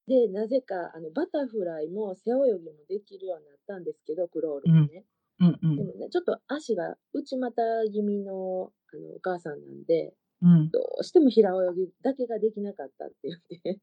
[0.06, 5.06] で、なぜか、あの、バタフライも背泳ぎもできるようになったんですけど、クロールもね。
[5.39, 10.69] うんうんでもね、ちょっと足が内股気味のあのお母さんなんで、うん。
[10.71, 13.79] どうしても平泳ぎだけができなかったって言って、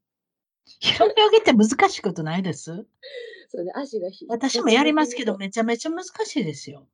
[0.65, 2.87] 平泳ぎって難しいことないです？
[3.49, 6.89] それで足がひ私もやりますけど、めちゃめちゃ難しいですよ。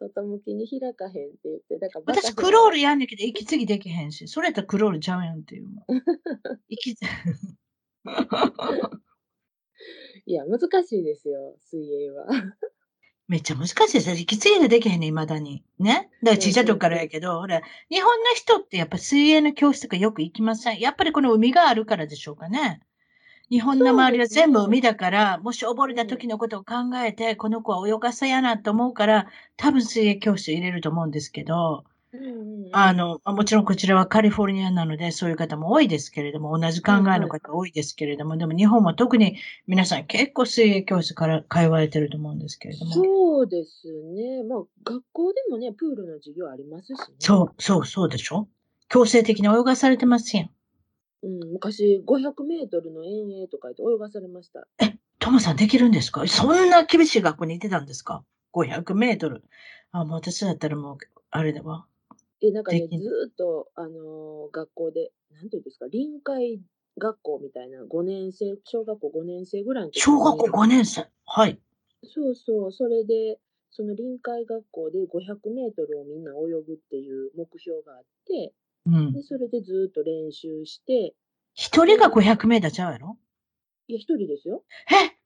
[0.00, 5.66] 外向きに開かへんって言って、だから私、クロールやんねんけど、息継ぎできへんし、それやったらクロールちゃうやんっていう。
[6.68, 7.06] 息継
[10.26, 12.26] いや、難しいですよ、水泳は。
[13.28, 14.16] めっちゃ難しいですよ。
[14.16, 15.62] 息継ぎができへんねん、未だに。
[15.78, 16.08] ね？
[16.22, 17.60] だから小さい時からやけど、ほら、
[17.90, 20.80] 日本の人ってやっぱ水泳の教室とかよく行きません？
[20.80, 22.80] やっぱりこの海があるからでしょうかね。
[23.50, 31.84] 日本の周りは全部海だから、もし溺れた時のことを考えて、この子は泳がせやなと思うから、多分水泳教室入れると思うんですけど、
[32.72, 42.92] あの、まあもちろんこちらはカリフォルニアなので、そういう方も多いですけれども、同じ考えの方多いですけれども、でも日本は特に皆さん結構水泳教室から通われてると思うんですけれども。
[42.92, 44.42] そうですね。
[44.44, 47.04] まあ、学校でもね、プールの授業ありますしね。
[47.18, 48.48] そう、そう、そうでしょ？
[48.88, 50.50] 強制的に泳がされてますやん。
[51.22, 54.66] うん、昔、500メートルの遠泳とか言って泳がされました。
[55.18, 56.26] トモさんできるんですか？
[56.26, 59.42] そんな厳しい学校に行ってたんですか ?500 メートル。
[59.90, 60.98] あ、もう私だったらもう、
[61.30, 61.86] あれだわ。
[62.40, 66.60] え、なんかね、ずーっと、あのー学校で、なんていうんですか、臨海
[66.98, 71.08] 学校みたいな、5年生、小学校5年生ぐらいの時に小学校5年生。
[71.26, 71.60] はい。
[72.04, 73.38] そうそう、それで、
[73.70, 78.54] その臨海学校で500メートルをみんな泳ぐっていう目標があって、
[78.86, 79.22] うんで、。
[79.22, 81.14] それでずーっと練習して、
[81.54, 83.18] 一人が500メーターちゃうやろ？
[83.88, 84.62] いや、一人ですよ。
[84.92, 85.16] え？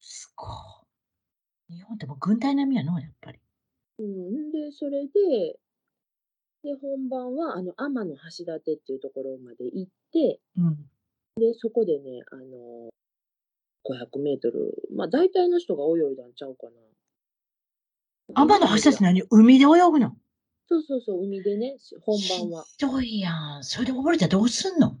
[0.00, 1.74] すごい。
[1.74, 3.40] 日本ってもう軍隊並みやの、やっぱり。
[3.98, 5.58] うん、で、それで、
[6.62, 10.90] で、本番は、あの、天の橋立っていうところまで行って、うん。
[11.36, 12.90] で、そこでね、あの、
[13.84, 16.72] 500メートル、まあ、大体の人が泳いだんちゃうかな。
[18.34, 19.22] 天の橋立何？
[19.30, 20.16] 海で泳ぐの？
[20.68, 22.64] そうそうそう、海でね、本番は。
[22.64, 23.64] ひどいやん。
[23.64, 24.98] それで溺れたらどうすんの？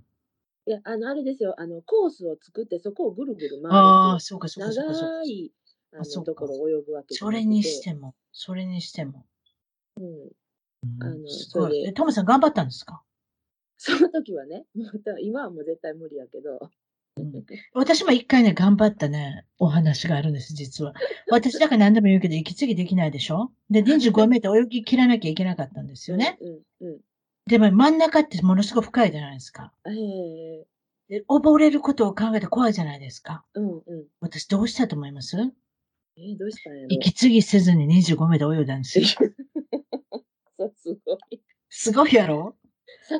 [0.66, 5.14] いや、あの、あれですよ、あの、コースを作って、そこをぐるぐるあ回あ、るそうか、そうか、そうか、そうか。
[5.14, 5.52] 長い、
[5.92, 9.24] あの、あそうかところを泳ぐわけそれにしても、それにしても。
[9.96, 10.30] うん。
[10.84, 11.70] うんあのすごい。
[11.70, 13.02] それでえトムさん頑張ったんですか？
[13.76, 14.64] その時はね、
[15.22, 16.58] 今はもう絶対無理やけど。
[16.60, 17.32] うん
[17.74, 20.94] 私も一回ね、頑張ったね、お話があるんです、実は。
[21.32, 23.50] 私だから何でも言うけど、息継ぎできないでしょ？
[23.70, 26.38] で、25メートル泳ぎ切らなきゃいけなかったんですよね。
[26.40, 27.00] うん、うん。
[27.46, 29.72] でも真ん中ってものすごく深いじゃないですか。
[29.86, 30.66] ええ
[31.08, 33.44] で、溺れることを考えたら怖いじゃないですか。
[33.54, 33.82] うん、うん。
[34.20, 35.36] 私どうしたと思います？
[35.36, 36.86] えー、どうしたんやろ？
[36.90, 39.06] 息継ぎせずに25メートル泳いだんですよ。
[40.94, 41.40] すごい。
[41.70, 42.54] すごいやろ？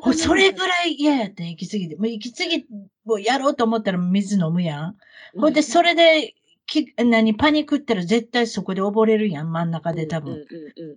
[0.02, 0.68] ほそれぐい。
[0.68, 1.96] らい嫌やった、息継ぎで。
[1.96, 2.66] もう息継ぎ
[3.06, 4.96] をやろうと思ったら水飲むやん。
[5.38, 6.34] ほんで、それで、
[6.66, 10.44] き、何、パニックったら絶対そこで溺れるやん、真ん中で多分。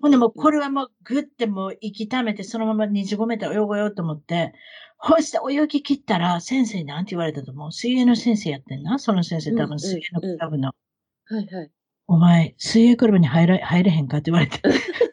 [0.02, 4.54] ほんでもうこれ、れはもうグッてもう息溜めてそのまま25メートル泳ごようと思って、
[4.98, 7.72] ほして泳ぎ切ったら先生に何て言われたと思う？
[7.72, 9.00] 水泳の先生やってんな？
[9.00, 10.68] その先生多分水泳のクラブの。
[10.68, 10.74] は
[11.32, 11.72] いはい。
[12.08, 14.60] お前、水泳クラブに入ら入れへんかって言われて。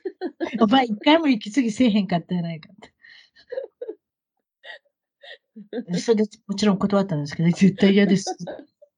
[0.60, 2.92] お前一回も息継ぎせえへんかったやないかって。
[6.00, 8.36] それでもちろん断ったんですけど、絶対嫌です。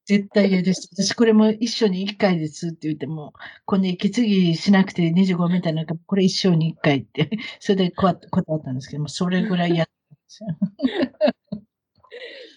[0.06, 0.88] 絶対嫌です。
[0.92, 3.32] 私これも一生に一回ですって言っても、
[3.64, 10.48] こんな息継ぎしなくて25メーターなんか、これ一生に一回って、それで断断ったんですけども、それぐらい嫌だったんですよ。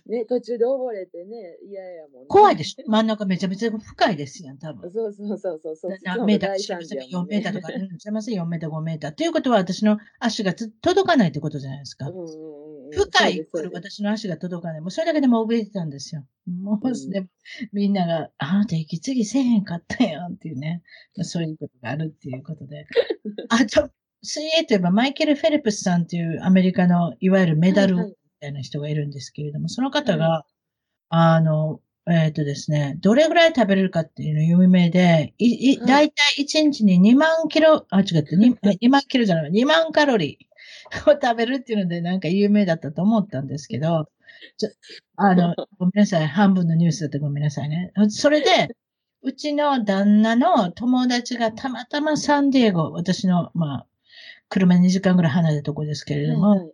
[0.06, 2.28] ね、途中で溺れてね、嫌やもんね。
[2.28, 4.92] 怖いでしょ真ん中めちゃめちゃ深いですやん、多分。
[4.92, 5.76] そうそうそうそう。
[5.78, 9.16] そう何メーター、すみません、4メーターとか、うんすみません、4メーター、5メーター。
[9.16, 12.10] ということは、私の足がつ届かないってことじゃないですか。
[12.10, 14.82] うんうんうんうん、深い私の足が届かない。
[14.82, 16.26] もうそれだけでも怯えてたんですよ。
[16.48, 17.28] もう、うんでも
[17.72, 20.84] みんなが、あなた息継ぎせえへんかったやんっていうね。
[21.22, 22.88] そういうことがあるっていうことで。
[23.48, 23.90] あと、
[24.22, 30.46] 水泳といえばマイケル・フェルプスさんっていうアメリカのいわゆるメダルたいな人がいるんですけれども、その方が、
[31.10, 35.34] あの、えっ、とですね、どれぐらい食べれるかっていうの有名で、
[35.88, 44.10] だいたい1日に2万キロ、あ、違った、 2, 2万キロじゃない、2万カロリーを食べるっていうのでなんか有名だったと思ったんですけど、
[44.58, 44.70] ちょ
[45.16, 47.94] あの、 ごめんなさい、半分のニュースだってごめんなさいね。
[48.10, 48.76] それで、
[49.22, 53.88] うちの旦那の友達がたまたまサンディエゴ、私の、まあ、
[54.50, 56.73] 車2時間ぐらい離れたところですけれども、はいはい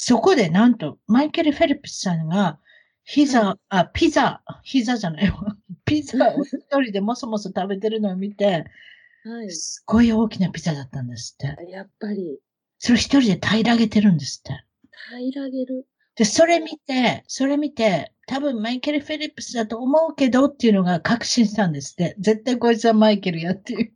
[0.00, 2.60] そこでなんと、マイケル・フェルプスさんが、
[3.04, 5.56] ピザ、はあ、ピザ、ピザじゃないわ。
[5.84, 8.64] ピザを一人でもそもそ食べてるのを見て、
[9.24, 9.50] はい。
[9.50, 11.70] すごい大きなピザだったんですって。
[11.70, 12.38] やっぱり、
[12.78, 14.62] それ一人で平らげてるんですって。
[15.10, 15.88] 平らげる。
[16.14, 22.14] で、それ見て、それ見て、多分マイケル・フェリップスだと思うけどっていうのが確信したんですって。
[22.20, 23.92] 絶対こいつはマイケルやっていう。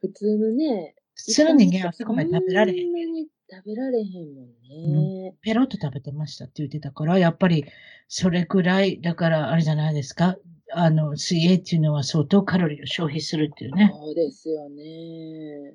[0.00, 2.84] 普通のね、普通の人間はそこまで食べられへん。
[2.84, 5.34] そんなに食べられへんもんね。
[5.40, 7.64] ペロッと食べてましたって言ってたから、やっぱり
[8.06, 10.36] それくらい、だからあれじゃないですか？
[10.72, 13.90] あの、水泳っていうのは相当カロリーを消費するっていうね。
[13.94, 15.74] そうですよね。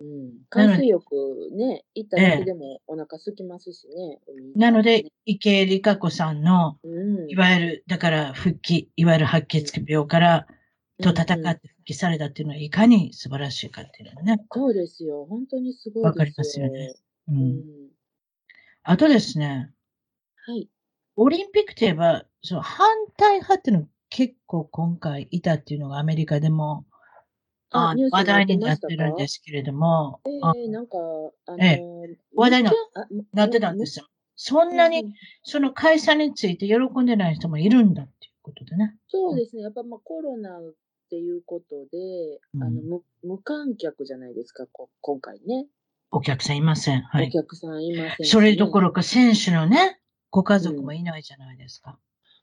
[0.00, 0.32] うん。
[0.50, 1.14] 海水浴
[1.52, 4.18] ね、行っただけでもお腹空きますしね。
[4.26, 7.30] 海なので、池江璃花子さんの、うん。
[7.30, 10.63] いわゆる、だから復帰、いわゆる白血病から、うん
[10.98, 14.44] うんって復帰されたっていうのは、いかに素晴らしいかっていうのね。
[14.52, 15.26] そうですよ。
[15.26, 16.04] 本当にすごいですよ。
[16.04, 16.94] わかりますよね。
[17.28, 17.32] う。
[17.32, 17.62] うんん。
[18.84, 19.72] あとですね、
[20.46, 20.68] はい。
[21.16, 26.84] オリンピックといえば、その反対派っていうの結構今回いたっていうのがアメリカでも、
[27.70, 30.98] あ話題にまなってるんですけれども、えあー、なんか、
[31.46, 31.80] あのえ
[32.36, 32.70] 話題に
[33.32, 34.06] なってたんですよ。
[34.36, 38.94] そんなに、その会社について喜んでない人もいるんだっていうことでね。
[39.08, 39.62] そうですね。
[39.62, 40.50] やっぱまあコロナ
[41.14, 45.66] っていうことで、うんあの無無観客じゃないですか、こ今回ね。
[46.10, 47.02] お客さんいません。
[47.02, 47.28] はい。
[47.28, 50.00] お客さんいませんそれどころか選手のね、
[50.30, 51.98] ご家族もいないじゃないですか。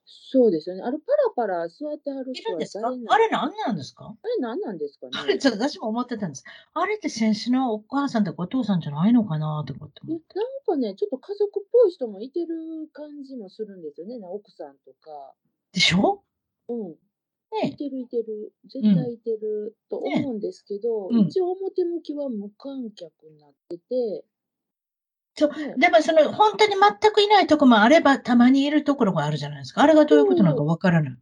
[0.06, 0.84] そうですよね。
[0.84, 0.98] あれ、
[1.36, 2.90] パラパラ座ってはるい人はるんですか？
[2.90, 4.06] 誰なんあれなんなんですか？
[4.06, 5.40] あれ何なんですかあれ、ね。
[5.40, 6.46] ちょっと私も思ってたんです。
[6.74, 10.20] あれって選手のお母さんとかお父さんじゃないのかなと思ってなん
[10.66, 12.48] かね、ちょっと家族っぽい人もいてる
[12.94, 14.20] 感じもするんですよね。
[14.20, 15.34] な奥さんとか。
[15.74, 16.24] でしょ？
[16.70, 16.96] うん。
[17.64, 18.54] いねてるいてる。
[18.66, 21.20] 絶うん対いてるとね思うんですけど、うん。
[21.20, 24.26] 一応表向きは無観客になってて、
[25.36, 25.50] そう。
[25.58, 29.82] ね、でもその本当に全くいないとこもあればたまにいるところがあるじゃないですか。
[29.82, 31.18] あれがどういうことなのかわからない。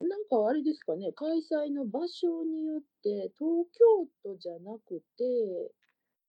[0.00, 5.24] なんかあれですかね、開催の場所によって、東京都じゃなくて、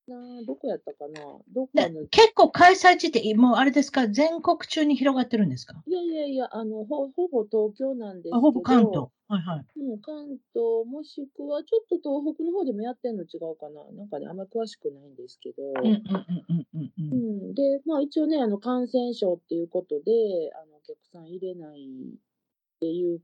[0.07, 1.21] などこやったかな？
[1.53, 1.67] ど
[2.09, 4.07] 結構開催地ってもうあれですか？
[4.07, 5.75] 全国中に広がってるんですか？
[5.87, 9.07] やいやいや、あの、ほほぼ東京なんですけど、あほぼ関東。
[9.27, 9.65] はいはい。
[9.81, 13.83] うん、関東もしくはちょっと東北の方でもやってんの違うかな？
[13.91, 16.01] なんかね、あんまり詳しくないんですけど、うんうんうん
[16.49, 16.91] うんうんう。
[16.97, 17.15] う
[17.47, 20.11] んん、で、まあ一応ね、あの感染症っていうことで、
[20.55, 23.19] あのお客さん入れないっていう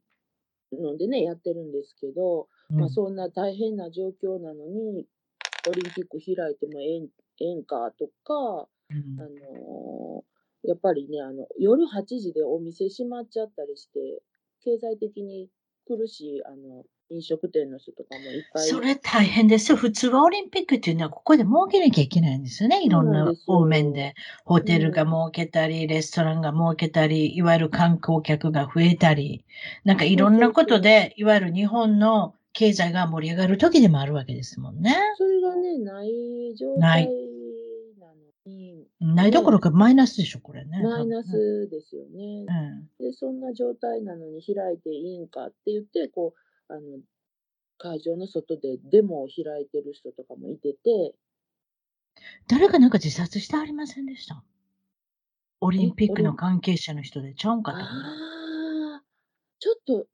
[0.74, 5.06] のでね、やってるんですけど、まあそんな大変な状況なのに、
[5.70, 6.96] オリンピック開いてもえ
[7.40, 10.34] えんかとか、うんあのー
[10.64, 14.22] やっぱりね、あの夜8時でお店閉まっちゃったりして、
[14.64, 15.50] 経済的に
[15.86, 19.78] 苦しいあの飲食店の人とかもいっぱいそれ大変ですよ。
[19.78, 22.82] 普通はオリンピックっていうのはここで儲けなきゃいけないんですよね。
[22.82, 24.16] いろんな方面で。
[24.46, 29.46] ホテルが儲けたり、レストランが儲けたり、いわゆる観光客が増えたり、
[29.84, 34.96] なんかいろんなことで、いわゆる日本の経済が盛り上がる時でもあるわけですもんね。
[35.18, 37.08] それがね、ない状態
[38.00, 39.32] なのに、ない。
[39.32, 40.82] どころかマイナスでしょ、これね。
[40.84, 42.46] マイナスですよね。
[42.48, 42.90] うん。
[43.00, 46.34] で、そんな状態なのに開いていいんかって言って、こ
[46.70, 46.82] う、あの、
[47.78, 51.16] 会場の外でデモを開いてる人とかもいてて、
[52.48, 54.44] 誰かなんか自殺してありませんでした？
[55.62, 58.43] オリンピックの関係者の人でちゃうんかったかなああ、
[59.64, 60.06] ちょっともう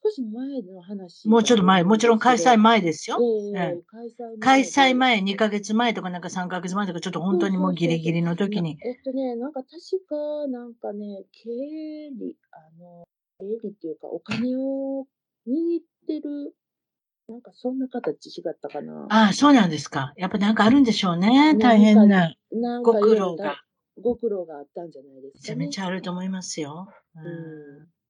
[0.00, 1.28] 少し前の話。
[1.28, 3.18] もうちょっと前、もちろん開催前ですよ。
[3.56, 8.78] え開催前で開催前、2ヶ月前とかなんか3ヶ月前とか、ちょっと本当にもうギリギリの時に。
[8.80, 9.74] えっとね、なんか確
[10.06, 11.50] か、なんかね、経
[12.16, 13.02] 理、あの、
[13.40, 15.08] 経理っていうか、お金を
[15.48, 16.54] 握ってる、
[17.28, 19.08] なんかそんな形違ったかな。
[19.10, 20.12] ああ、そうなんですか。
[20.16, 21.56] やっぱなんかあるんでしょうね。
[21.58, 22.36] 大変な
[22.84, 23.56] ご苦労が。
[24.00, 25.56] ご苦労があったんじゃないですかね。
[25.56, 26.86] めちゃめちゃあると思いますよ。
[27.16, 27.28] うんう
[27.88, 28.01] ん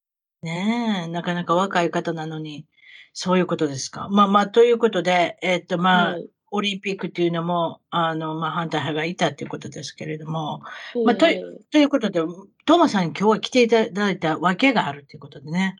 [0.42, 2.66] ねえ、なかなか若い方なのに、
[3.12, 4.08] そういうことですか？
[4.10, 6.28] まあまあ、ということで、えっとまあ、はい。
[6.54, 10.60] オリンピックっていうのも、あの、まあ反対派がいたっていうことですけれども、
[11.04, 12.20] まあとええということで、
[12.66, 15.76] トーマさんに今日は来ていただいたわけがあるということでね、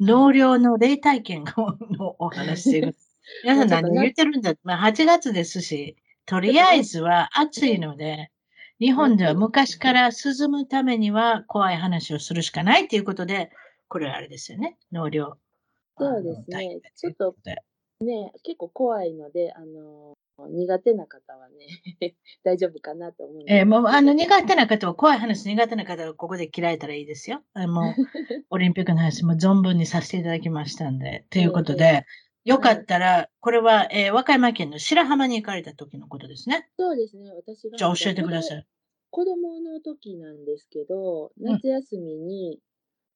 [0.00, 2.96] 同僚の霊体験の お話している。
[3.44, 8.30] 皆さん何を言ってるんだまあ8月ですし、とりあえずは暑いので、
[8.78, 13.50] 日本では昔から涼むためには怖い話をするしかないということで、
[13.88, 15.36] これはあれですよね、納涼。
[15.96, 17.36] そうですねちょっと
[18.00, 20.14] ね、結構怖いので、あの、
[20.48, 21.66] 苦手な方はね、
[22.42, 23.54] 大丈夫かなと思うんです。
[23.54, 27.42] えーもう、あの、苦手な方は、怖い話苦手な方はここで嫌えたらいいですよ。
[27.54, 27.94] あもう、
[28.50, 31.24] オリンピックの話も存分にさせていただきましたんで。
[31.30, 32.04] ということで、
[32.44, 36.68] よかったら、これは、えー和歌山県の白浜に行かれた時のことですね。
[36.78, 37.78] そうですね、私が。
[37.78, 38.66] じゃあ教えてください。
[39.10, 42.58] 子供の時なんですけど、うん夏休みに、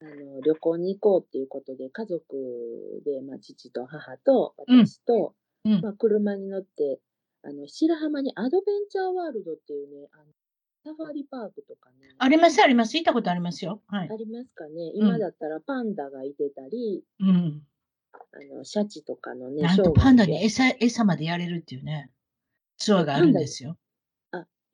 [0.00, 2.24] あの旅行に行こうっていうことで、家族
[3.04, 5.34] で、まあ、父と母と私と、
[5.64, 7.00] うんまあ、車に乗って、
[7.42, 10.24] あの白浜にアドベンチャーワールドっていうね、あの
[10.84, 12.96] サファリパークとかね、あります、あります。
[12.96, 13.82] 行ったことありますよ。
[13.88, 14.16] はいあ。
[14.16, 14.92] りますかね。
[14.94, 17.62] うん今だったらパンダがいてたり、うん。
[18.32, 22.10] あのシャチとかのね、なんとパンダに餌、餌までやれるっていうね、
[22.76, 23.76] ツアーがあるんですよ。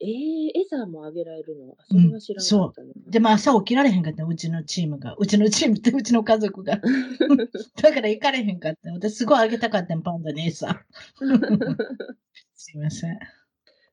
[0.04, 1.76] えー、餌もあげられるの？
[1.78, 2.92] あそれは知らなかったな。
[3.06, 5.14] でも朝起きられへんかったうちのチームが。
[5.18, 6.78] うちのチームって うちの家族が。
[7.82, 8.92] だから行かれへんかった。
[8.92, 10.84] 私すごいあげたかったんパンダに餌。
[12.54, 13.18] すいません。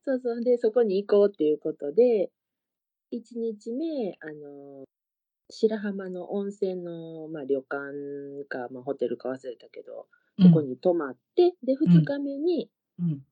[0.04, 0.42] そうそう。
[0.42, 2.30] で、そこに行こうっていうことで、
[3.12, 4.84] 1日目、あの、
[5.50, 10.08] 白浜の温泉の、まあ、旅館か、まあ、ホテルか忘れたけど、
[10.42, 13.26] そこに泊まって、で、2日目にうん。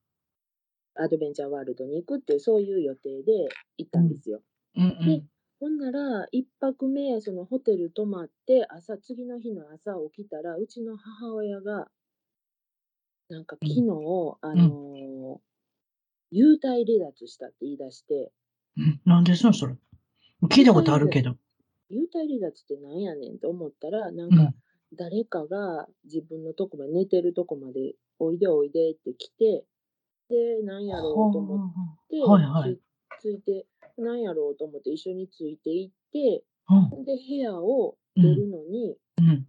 [1.01, 4.41] アドベンチャーワールドに行くっていう、そういう予定で行ったんですよ。
[4.75, 5.29] うんうん。
[5.59, 11.89] ほんなら、1泊目、そのホテル泊まって、朝、次の日の朝起きたら、うちの母親が、
[13.29, 13.83] なんか昨日、
[14.41, 15.41] あの、
[16.31, 18.31] 幽体離脱したって言い出して、
[18.77, 19.75] うんなんですのそれ。
[20.43, 21.35] 聞いたことあるけど。
[21.91, 24.55] 幽体離脱ってなんやねんと思ったら、なんかうん。
[24.95, 29.63] 誰かが自分のとこまで、寝てるとこまで、おいでおいでって来て、
[30.29, 32.79] で、なんやろうと思って、はいはい
[33.19, 33.65] つついて、
[33.97, 39.47] なんやろうと思って一緒について行って、うんで、部屋を出るのに、うん。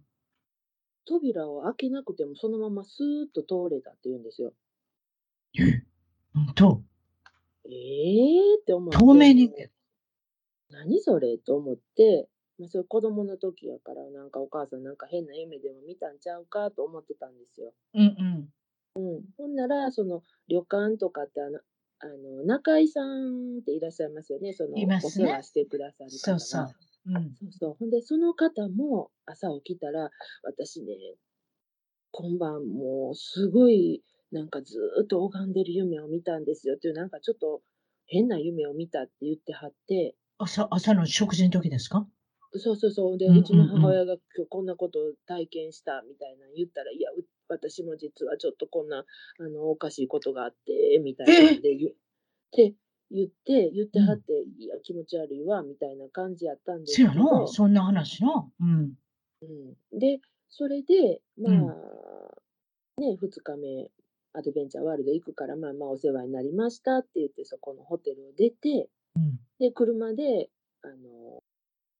[1.05, 4.53] 扉を開けなくてもそのままスーッと通れたって言うんですよ。
[5.59, 5.83] え、
[6.33, 6.81] 本当
[7.65, 8.97] ええーって思って。
[8.97, 9.69] 透明人間。
[10.69, 17.73] 何それと思って、まあ、それ子供の時やから、なんかお母さんなんか変な夢でも見たんちゃうかと思ってたんですよ。
[17.93, 18.49] うんうん。
[18.95, 19.23] うん。
[19.37, 21.59] ほんなら、その旅館とかってあの、
[22.03, 24.53] あの中井さんっていらっしゃいますよね。
[24.53, 26.19] そのいますねお世話してくださる方が。
[26.19, 26.75] そうそう。
[27.13, 27.35] うん。
[27.35, 27.75] そうそう。
[27.79, 30.09] ほんで、その方も朝起きたら、
[30.43, 30.95] 私ね、
[32.11, 37.61] 今晩もうすごい、なんかずーっと拝んでる夢を見たんですよっていう、なんかちょっと
[38.07, 42.07] 変な夢を見たって言ってはって、朝、朝の食事の時ですか？
[42.53, 43.17] そうそうそう。
[43.17, 49.05] で、うちの母親が今日こんなことを体験したみたいなの言ったら、いや、う私も実はちょっとこんな、
[49.39, 51.37] あの、おかしいことがあって、みたいなえ？
[51.47, 51.77] 感じでっ
[52.51, 52.73] て
[53.11, 58.49] 言って、言ってはって、いや、気持ち悪いわ、みたいな感じやったんですけせやな、ど、そんな話な。
[58.59, 58.93] うん。
[59.41, 61.67] うん、で、それで、まあ、うん
[62.97, 63.89] ね、2日目、
[64.33, 69.39] アドベンチャーワールド行くから、まあまあお世話になりましたって言って、そこのホテルを出て、うん。
[69.59, 70.49] で、車で、
[70.83, 71.43] あの、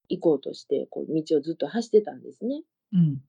[0.09, 2.63] 行こうとして、こう、道をずっと走ってたんですね。
[2.93, 3.21] うん。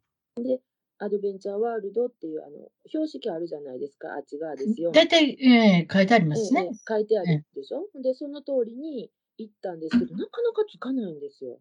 [1.03, 4.93] アドベンチャーワールドっていう、あの、標識あるじゃないですか、あっち側ですよ。
[4.93, 6.79] 大体、えー、書いてありますねええ。
[6.89, 11.59] 書いてあるでしょで、その通りに行ったんですけど、なかなかつかないんですよ。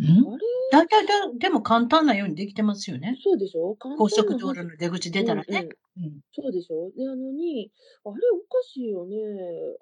[0.00, 0.06] うん？
[0.32, 0.44] あれ？
[0.72, 3.18] 大体だ、でも簡単なようにできてますよね。
[3.22, 5.64] そうでしょ高速道路の出口出たらねん。
[5.64, 6.20] うん。
[6.32, 7.70] そうでしょで、あのに、
[8.04, 9.16] あれおかしいよね。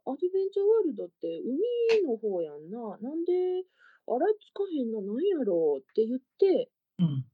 [0.04, 2.98] アドベンチャーワールドって海の方やんな。
[3.00, 3.32] なんで、
[4.08, 7.24] あれつかへんな、なんやろうって言って、うん。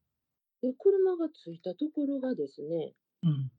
[0.63, 3.51] で、車が着いたところがですね、うん。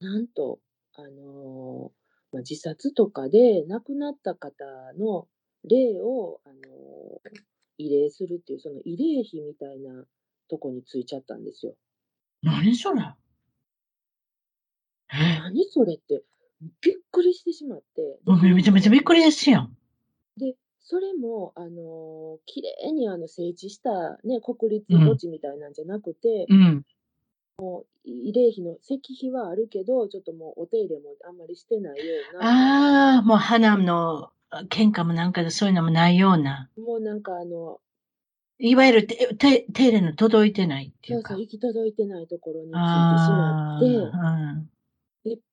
[0.00, 0.60] なんと、
[0.94, 4.64] あのーまあ、自殺とかで亡くなった方
[4.98, 5.26] の
[5.64, 7.40] 霊を、あのー
[7.80, 10.04] 慰霊するっていう、その慰霊碑みたいな
[10.50, 11.76] とこに着いちゃったんですよ。
[12.42, 13.02] 何それ？
[15.12, 15.38] え？
[15.38, 16.24] 何それって、
[16.80, 18.18] びっくりしてしまって。
[18.26, 19.76] めちゃめちゃびっくりですやん。
[20.36, 20.56] で、
[20.90, 26.82] それも、あのー綺麗にあの整地した、ね、国立墓地みたいなんじゃなくて、うん。
[28.06, 34.30] 慰霊碑の石碑はあるけど、ちょっともうお手入れもあんまりしてないような、ああ、もう花の
[34.70, 36.70] 喧嘩もなんかでそういうのもないような。
[36.78, 37.80] もうなんかあの、
[38.58, 41.34] いわゆる手手手入れの届いてないっていうか。
[41.34, 44.77] そうそう、行き届いてないところに着いてしまって、うんで、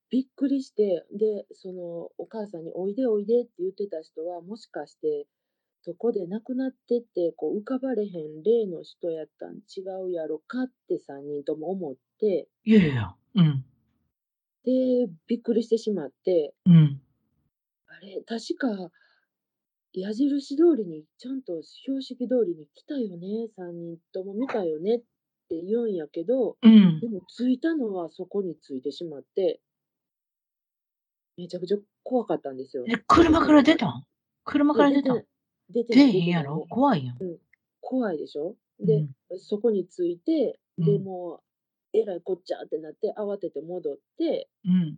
[0.10, 5.28] びっくりして、で、そのお母さんにおいでおいでって言ってた人は、もしかして、
[5.82, 13.66] そこで亡くなってって、こう浮かばれへん霊の人やったん違うやろかって3人とも思って、いやいや、うん。
[14.64, 17.02] で、びっくりしてしまって、うん。
[17.88, 18.92] あれ、確か、
[19.94, 23.28] 矢印通りに、ちゃんと標識通りに来たよね、
[23.58, 25.00] 3人とも見たよねっ
[25.50, 27.08] て言うんやけど、うんで。
[27.08, 29.62] も着いたのはそこに着いてしまって、
[31.38, 32.84] めちゃくちゃ怖かったんですよ。
[32.86, 34.06] で、車から出たん？
[34.44, 35.24] 車から出たん？
[35.70, 36.66] 出て出へんやろ？
[36.70, 37.18] 怖いやん。
[37.82, 38.56] 怖いでしょ？
[38.80, 41.42] で、うんそこに着いて、うんでも
[41.94, 44.98] う、えらいこっちゃってなって、慌てて戻って、うん。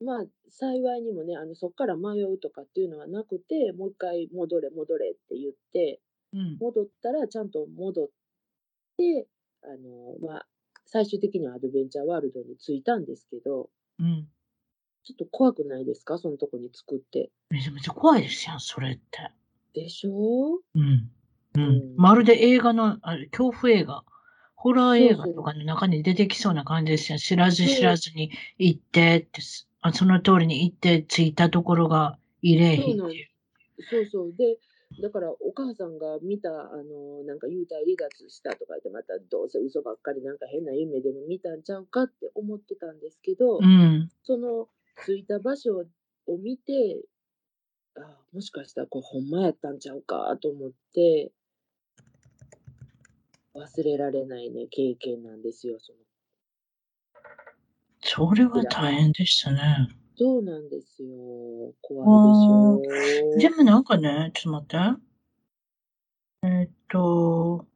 [0.00, 6.00] まあ、幸いにもね、あのそこから迷うとかっていうのはなくて、もう一回戻れ、戻れって言って、
[6.32, 6.56] うん。
[6.60, 8.08] 戻ったらちゃんと戻っ
[8.96, 9.26] て、
[9.64, 10.46] あの、まあ、
[10.86, 14.28] 最終的にはアドベンチャーワールドに着いたんですけど、うん。
[15.08, 16.18] ちょっと怖くないですか？
[16.18, 17.30] そのとこに着くって。
[17.48, 19.30] めちゃめちゃ怖いですやん、それって。
[19.72, 20.60] でしょ？
[20.74, 20.82] うん。
[20.82, 21.10] う
[21.56, 21.96] うんん。
[21.96, 24.04] まるで映画の、あれ恐怖映画、
[24.54, 27.16] ホラー映画とかの中に出てきそうな感じですよ。
[27.16, 33.28] 知らず知らずに行ってってす、あその通りに行って着いたところが慰霊碑っていう。
[33.88, 34.34] そうそう。
[34.36, 34.58] で、
[35.00, 44.10] だからお母さんが見た、あの、なんか幽体離脱したとか言って、またどうせ嘘ばっかりなんか変な夢でも見たんちゃうかって思ってたんですけど、うん。
[44.22, 44.68] その
[45.04, 45.84] 着いた場所
[46.26, 47.02] を見て、
[47.96, 48.00] あ
[48.32, 51.32] もしかしたらこれほんまやったんちゃうかと思って、
[53.54, 55.78] 忘れられないね、経験なんですよ。
[55.80, 55.98] その
[58.00, 59.88] それは大変でしたね。
[60.16, 61.74] そうなんですよ。
[61.80, 65.08] 怖いでしょでもなんかね、ちょっと待って。
[66.44, 67.66] えーっと、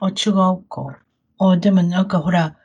[0.00, 1.00] あ、違うか。
[1.38, 2.58] あ、でもなんかほら、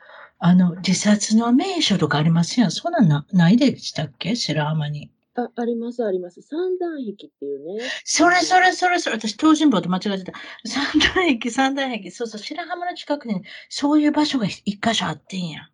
[0.44, 2.70] あの、自殺の名所とかありますやん。
[2.72, 4.34] そんなんなないでしたっけ？
[4.34, 5.08] 白浜に。
[5.36, 6.42] あ、あります、あります。
[6.42, 7.84] 三段壁っていうね。
[8.04, 10.32] それそれそれそれ、私、東尋坊と間違えてた。
[10.66, 12.10] 三段壁、三段壁。
[12.10, 15.68] そうそう、白浜の近くに、そういう場所が一箇所あってんや。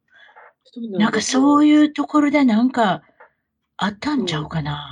[0.64, 3.02] そうななんかそういうところでなんか、
[3.78, 4.86] あったんちゃうかな。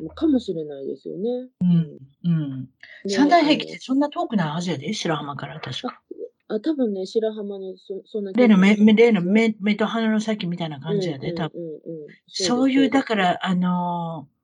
[0.00, 1.48] うかもしれないですよね。
[1.60, 1.98] うん。
[2.24, 2.68] うん。
[3.04, 6.00] で三大壁っあてそんな遠くないはずやで、白浜から確か。
[6.48, 11.60] のあ、多分ね、白浜のそそんな例の目、目例のうん目、目と鼻の先みたいな感じやで、多分。
[11.60, 14.38] うんうんうんそういう、だら、から、あのー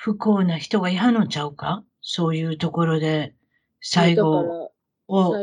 [0.00, 1.82] 不幸な人がいはのちゃうか？
[2.02, 3.34] そういうところで、
[3.80, 4.70] 最後ら
[5.08, 5.36] を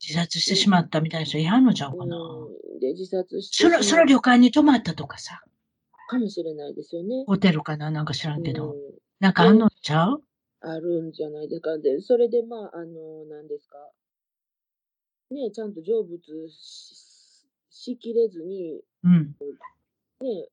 [0.00, 2.16] 自殺してしまったみたいな人いはんのちゃうかな？
[2.16, 5.42] うん、で、自殺してその、その旅館に泊まったとかさ、
[6.08, 7.24] かもしれないですよね。
[7.26, 7.90] ホテルかな？
[7.90, 8.72] なんか知らんけど。
[8.72, 8.76] うん
[9.18, 10.22] なんかあんのちゃう？
[10.60, 11.78] あるんじゃないですか。
[11.78, 13.78] で、それで、まあ、あの、何ですか？
[15.30, 17.06] ね、ちゃんと成仏し
[17.70, 19.36] しきれずに、うん。
[20.20, 20.48] ね、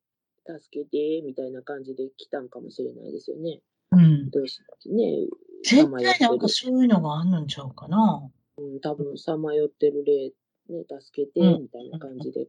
[0.45, 3.61] 助けて、みたいな感じで来たんかもしれないですよね。
[3.91, 4.29] うん。
[4.29, 5.27] どうしね、
[5.63, 8.29] 絶対なんかそういうのがあんのんちゃうかな。
[8.57, 10.31] うん、多分さまよってる霊、
[10.69, 12.41] ね、助けて、うんみたいな感じで。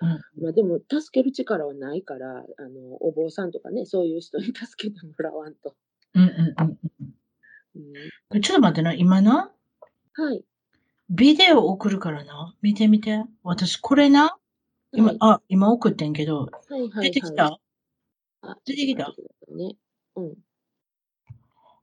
[0.00, 0.42] うん。
[0.42, 5.76] まあでも、助ける力はないから、あの、お坊さんとかね、そういう人に 助けてもらわんと。
[6.14, 6.78] うんうんうん
[7.74, 7.92] うん、
[8.34, 8.40] うん。
[8.40, 9.52] ちょっと待ってな、今な、
[10.14, 10.44] はい。
[11.08, 12.54] ビデオ送るからな。
[12.62, 13.24] 見てみて。
[13.42, 14.36] 私、これな、
[14.92, 17.10] 今、はいあ、今送ってんけど、はいはいはい。
[17.12, 17.58] 出てきた？
[18.42, 19.14] あ出てきた？
[19.54, 19.76] ね。
[20.16, 20.34] うん。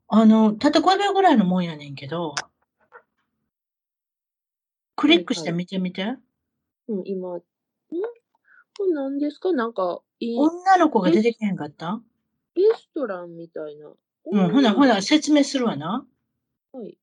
[0.08, 2.36] あの、たった5秒ぐらいのもんやねんけど、
[4.96, 6.16] クリックして見てみて。
[6.88, 7.42] うん、今、ん？
[7.42, 9.54] これ何ですか？
[9.54, 12.02] なんか、いい女の子が出てけへんかった？
[12.56, 13.90] レストランみたいな。
[14.26, 16.06] うん、ほな、ほな、説明するわな。
[16.74, 16.98] はい。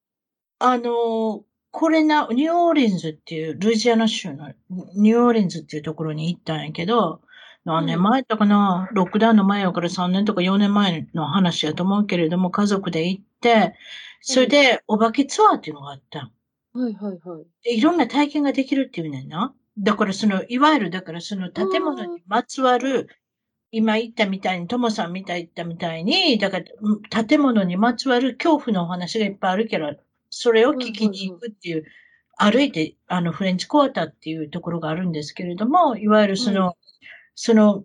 [0.58, 1.42] あのー
[1.72, 4.52] これな、ニューオーリンズっていう、ルイジアナ州の
[4.96, 7.20] ニューオーリンズっていうところに行ったんやけど、
[7.64, 13.74] 何年前だかな、ロックダウンの前やから3年とか4年前の話やと思うけれども、家族で行って、
[14.20, 16.32] それでお化けツアーっていうのがあったん。
[16.72, 17.46] はいはいはい。
[17.62, 19.54] でいろんな体験ができるっていうねんな。
[19.78, 23.08] だからその、いわゆる、だからその建物にまつわる、
[23.70, 29.92] 今言ったみたいに、ともさんみたい言ったみたいに、だからうん建物にまつわる恐怖のお話がいっぱいあるけど、
[30.30, 31.84] それを聞きに行くっていう、
[32.36, 36.76] 歩いて、あの、フレンチクォーターっていうところがあるんですけれども、いわゆるその、
[37.34, 37.84] その、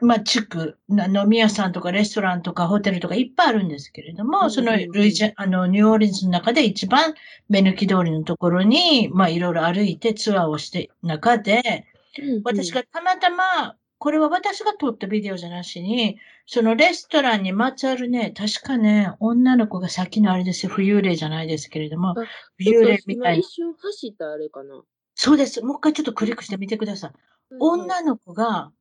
[0.00, 7.14] まあ、地区、な飲み屋さんとかレストランとかホテルとかいっぱいあるんですけれども、うんそのルイジャ、あの、ニューオーリンズの中で一番
[7.48, 11.86] 目抜き通りのところに、まあ、いろいろ歩いてツアーをして中で、
[12.20, 12.42] うん。
[12.44, 22.14] 私がたまたま、これは私が撮ったビデオじゃなしに、そのレストランにまつわるね、確かね、女の子がさっきのあれですよ、浮遊霊じゃないですけれどもあ、
[22.60, 23.48] 浮遊霊みたいな今一。
[23.50, 24.82] 瞬走ったあれかな。
[25.14, 25.62] そうです。
[25.62, 27.12] もう一回ちょっとクリックしてみてください。
[27.60, 28.72] 女の子が、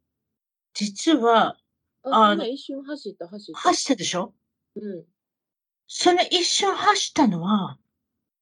[0.73, 1.57] 実は、
[2.03, 3.61] あ、あ今一瞬走った走った。
[3.61, 4.33] 走ったでしょ？
[4.75, 5.05] うん。
[5.87, 7.77] その一瞬走ったのは、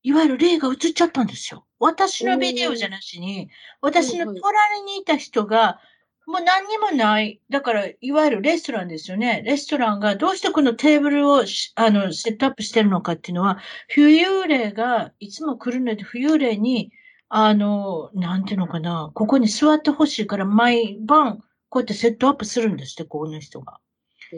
[0.04, 1.68] いわゆる霊が映っちゃったんですよ。
[1.78, 3.50] 私のビデオじゃなしに、
[3.82, 5.80] 私の隣にいた人が、
[6.28, 7.42] もう何にもない。
[7.50, 9.42] だから、いわゆるレストランですよね。
[9.46, 13.60] レストランがどうしてこのテーブルをしあのセットアップしてるのかっていうのは、
[13.94, 16.92] 浮遊霊がいつも来るので、浮遊霊に、
[17.30, 23.80] あの、なんていうのかな、ここに座ってほしいから毎晩、こうやってセットアップするんですって、この人が。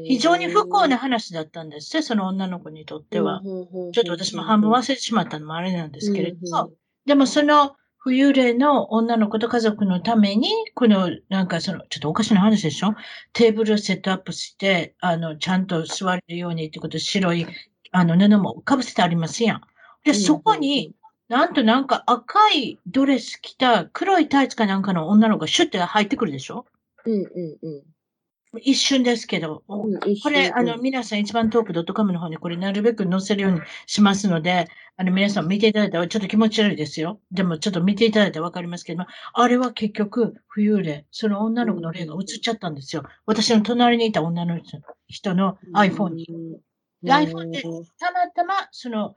[0.06, 3.42] 非常に不幸な話だったんですって、その女の子にとっては。
[3.44, 6.72] ちょっと私も半分忘れてしまったのもあれなんですけれども、
[7.06, 7.76] でもその
[8.06, 12.96] 浮遊霊の女の子と家族のために、この、なんかその、ちょっとおかしな話でしょ？
[13.32, 17.48] テーブルをセットアップして、あの、ちゃんと座れるようにってことで白い、
[17.92, 19.62] あの、布もかぶせてありますやん。
[20.04, 20.94] で、そこに、、
[21.30, 26.66] なんとなんか赤いドレス着た黒いタイツかなんかの女の子がシュッて入ってくるでしょ？
[27.06, 27.84] うんうんうん。
[28.62, 37.20] 一瞬ですけど、これ、あの、皆さん一番トーク .com の方にこれなるべく載せるようにしますので、あの、皆さん見ていただいたらちょっと気持ち悪いですよ。
[37.32, 43.04] でもちょっと見ていただいたらわかりますけども、あれは結局、浮遊霊、その女の子の霊が映っちゃったんですよ。
[43.26, 44.60] 私の隣にいた女の
[45.08, 46.28] 人の iPhone に。
[47.06, 47.62] iPhone で
[48.00, 49.16] たまたま、その、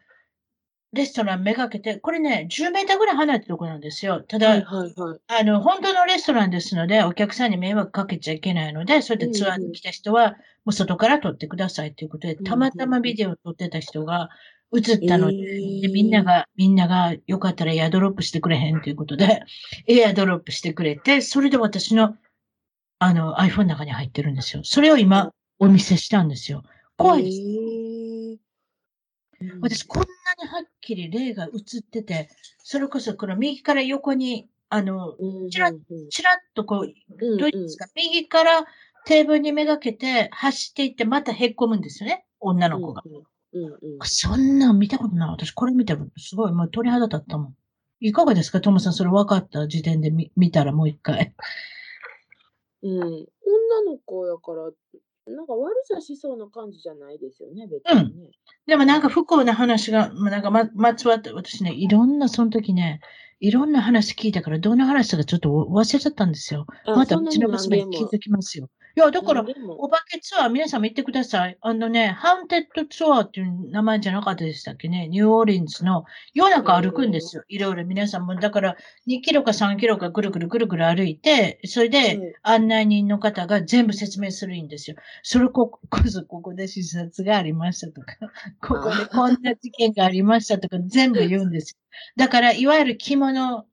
[0.96, 4.22] レストランめがけて、これね、10メーターぐらい離れたところなんですよ。
[4.22, 5.20] ただ、はいはいはい。
[5.28, 10.32] あの、本当のレストランですので、お客さんに迷惑かけちゃいけないので、そうやってツアーに来た人は、
[10.64, 14.30] もう外から撮ってくださいということで、うんたまたまビデオを撮ってた人が
[14.74, 19.42] 映ったので、えーでみんなが、みんながよかったらエアドロップしてくれへんということで、
[19.86, 22.16] エアドロップしてくれて、それで私の、
[22.98, 24.64] あの、iPhone の中に入ってるんですよ。
[24.64, 26.62] それを今、お見せしたんですよ。
[26.96, 27.38] 怖いです。
[27.38, 28.46] えー
[29.60, 30.06] 私、こんな
[30.42, 38.66] にはっきり霊が映ってて、それこそこの右から横に、あの、うんちらうんうんちらっとこう、うんどういうんですか、右から
[39.04, 43.02] テーブルにめがけて走っていってまたへっこむんですよね、女の子が。
[43.06, 43.26] うんうんうん
[44.02, 45.30] そんなん見たことない。
[45.30, 47.56] 私これ見てすごい、もう鳥肌立ったもん。
[48.00, 48.60] いかがですか？
[48.60, 51.32] トムさん、それ分かった時点で見見たらもう一回。
[52.82, 53.12] うん、女
[53.86, 54.70] の子やから、
[55.26, 58.12] なんか悪さしそうな感じじゃないですよね、別うん。
[58.12, 58.30] にね。
[58.66, 63.00] でもなんか不幸な話が、まなんかま、まつわって、私ね、いろんな、その時ね、
[63.40, 66.66] いろんな話聞いたから、どんな話かちょっと忘れちゃったんですよ。
[66.84, 67.48] あ、またうちの。
[67.48, 68.70] 娘に気づきますよ。
[68.96, 69.44] いや、だから。
[69.76, 71.58] お化けツアー、皆さんも行ってください。
[71.60, 75.06] あのね、ハウンテッドツアーっていう名前じゃなかったでしたっけね。
[75.08, 77.44] ニューオーリンズの夜中歩くんですよ。
[77.48, 78.34] いろいろ皆さんも。
[78.36, 78.76] だから、
[79.06, 82.18] 2キロか3キロかぐるぐるぐるぐる歩いて、それはい。
[82.18, 84.96] で案内人の方が全部説明するんですよ。
[85.22, 88.16] それここそここで視察がありましたとか、
[88.66, 91.78] ここであこんな事件がありましたとか全部言うんですよ。
[92.16, 93.66] だから、いわゆる着物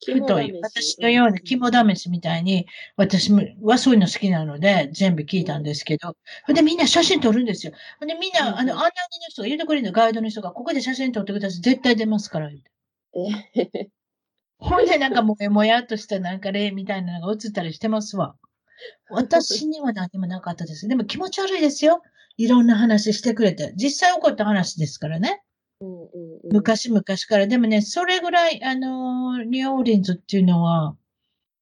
[0.00, 0.52] 肝太い。
[0.62, 1.04] 私うん。
[1.04, 1.40] のようなうん。
[1.44, 5.64] 肝試しみたいに、私もはそういうの好きなので、全部聞いたんうん。
[5.64, 7.72] ですけど、ほんでみんな写真撮るんですよ。
[7.98, 8.54] ほんでみんうん。
[8.54, 8.78] な、あの、うん。
[8.78, 11.60] 案内人の人が言うてくれるの、ガイドの人が、ここで写真撮ってください。
[11.60, 12.50] 絶対出ますから。
[14.58, 18.36] ほんでなんかもやもやっとしたなんか例みたいなのが映ったりしてますわ。
[19.10, 20.88] 私には何もなかったです。
[20.88, 22.02] でも気持ち悪いですよ。
[22.36, 23.72] いろんな話してくれて。
[23.76, 25.42] 実際起こった話ですからね。
[26.52, 27.46] 昔々から。
[27.46, 30.96] でもね、それぐらい、あのー、ニューオーリンズっていうのは、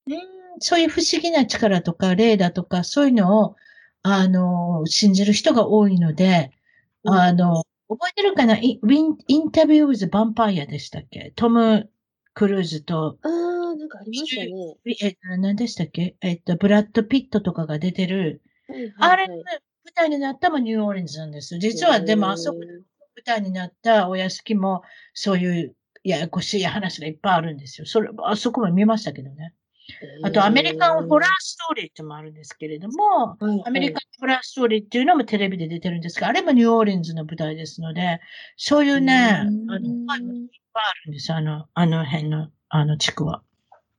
[0.06, 0.18] うーん、
[0.60, 3.56] そういう不思議な力とか、霊だとか、そういうのを、
[4.02, 6.52] あのー、信じる人が多いので。
[7.04, 8.58] あの、覚えてるかな？
[8.58, 11.32] インタビュー with ヴァンパイアでしたっけ？
[11.36, 11.88] トム・
[12.34, 14.76] クルーズと、ああ、なんかありましたね。
[15.00, 16.16] え、何でしたっけ？
[16.20, 19.62] えっと、ブラッド・ピットとかが出てる、はいあれ、はいはい。
[19.84, 21.54] 舞台になったのもニューオーリンズなんです。
[21.54, 22.66] へ実は、でもあそこ、え。
[23.18, 27.86] 舞台になったお屋敷も、そういうややこしい話がいっぱいあるんですよ。
[27.86, 29.54] それ、あそこも見ましたけどね。
[30.22, 33.36] あと、アメリカンホラーストーリーってのもあるんですけれども。
[33.64, 38.20] アメリカンホラーストーリーっていうのもテレビで出てるんですが、あれもニューオーリンズの舞台ですので、
[38.56, 41.32] そういううね、あの、ーいっぱいあるんです。
[41.32, 43.42] あの、あの辺の、あの地区は。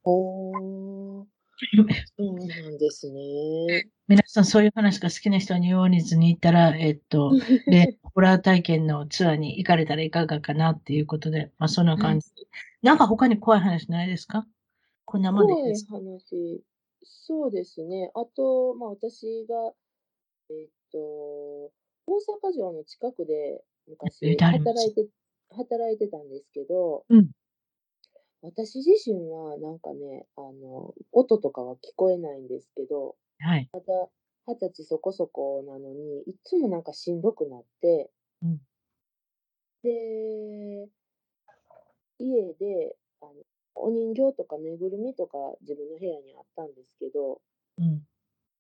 [0.04, 1.40] ほー。
[2.18, 3.90] そうなんですね。
[4.08, 7.32] 皆さんそういう話が好きな人はニューオーリンズに行ったら、えっと、
[7.68, 12.28] で、ホラー体験のツアーに行かれたらいかがかなっていうことで、まあそんな感じ。
[12.82, 14.48] なんか他に怖い話ないですか？
[15.06, 15.86] こんなもんで怖い。
[15.90, 16.64] 話。
[17.04, 18.12] そうですね。
[18.16, 19.74] あと、まあ私が、
[20.50, 21.00] えっと、
[22.08, 22.18] 大
[22.50, 23.64] 阪城の近くで
[24.04, 25.08] え昔働いて、
[25.56, 27.32] 働いてたんですけど、うん。
[28.42, 33.70] 私自身はなんかね、あの、音とかは聞こえないんですけど、はい。
[33.74, 33.88] また
[34.48, 38.12] 二十歳そこそこなのに、いつもなんかしんどくなって、
[38.42, 38.62] うん。
[39.84, 40.90] で、
[42.20, 43.34] 家で、あの、
[43.76, 47.42] お人形とかぬいぐるみとか自分の部屋にあったんですけど、
[47.78, 48.06] うん。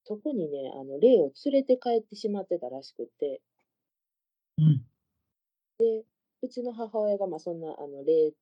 [0.03, 3.41] そこにね、あの、霊を連れて帰ってしまってたらしくて、
[4.57, 4.85] うん。
[5.77, 6.05] で、
[6.41, 8.33] うちの母親が、まあ、そんな、あの、霊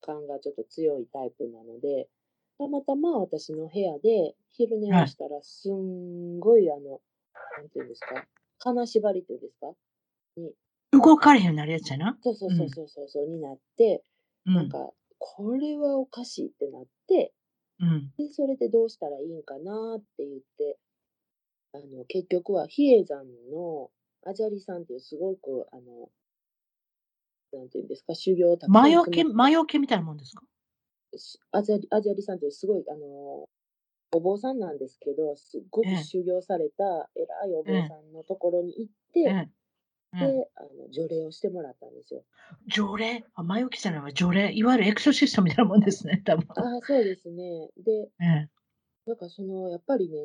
[0.00, 2.08] 感がちょっと強いタイプなので、
[2.58, 5.04] たまたま私の部屋で昼寝はい。
[5.04, 7.00] をしたら、すんごい、あの、
[7.58, 8.24] なんていうんですか、
[8.58, 9.72] 金縛りっていうんですか
[10.36, 10.52] に、
[10.92, 12.16] 動かれへんようになるやつやな。
[12.22, 14.02] そうそううそうんそうそうそうになって、
[14.46, 14.54] うん。
[14.54, 17.32] なんか、これはおかしいってなって、
[17.78, 18.12] うん。
[18.18, 20.78] で、それでどうしたらいいんかなって言って、
[21.72, 23.90] あの、結局は比叡山の
[24.26, 26.10] アジャリさんっていうすごく、あの、
[27.52, 30.42] なんていうんですか、修行をたくさん魔除け、魔除けみたいなもんですか？
[30.42, 30.46] し
[31.52, 33.48] アジャリ、アジャリさんっていうすごい、あの、
[34.12, 35.96] お坊さんなんですけど、すっごくええ。
[35.96, 37.82] 修行された偉いおええ。
[37.82, 39.50] 坊さんのところに行っえて。
[40.18, 42.24] で、あの、除霊をしてもらったんですよ。
[42.68, 44.12] 条例あ、魔除けじゃないわ。
[44.12, 44.52] 条例。
[44.54, 46.46] いわゆるエクソシストみたいなもんですね、多分。
[46.56, 47.68] ああ、そうですね。
[47.76, 48.48] で、ええ。
[49.06, 50.16] なんかその、やっぱりね、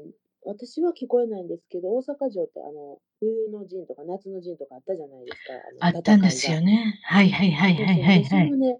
[0.43, 6.29] 私は聞こえないんですけど、大阪城ってあの、冬の陣とか夏の陣とかあったじゃないですか、あったんで。
[6.29, 6.99] すよね。
[7.03, 8.25] はいはいはいはいはいはい。
[8.25, 8.79] そのね、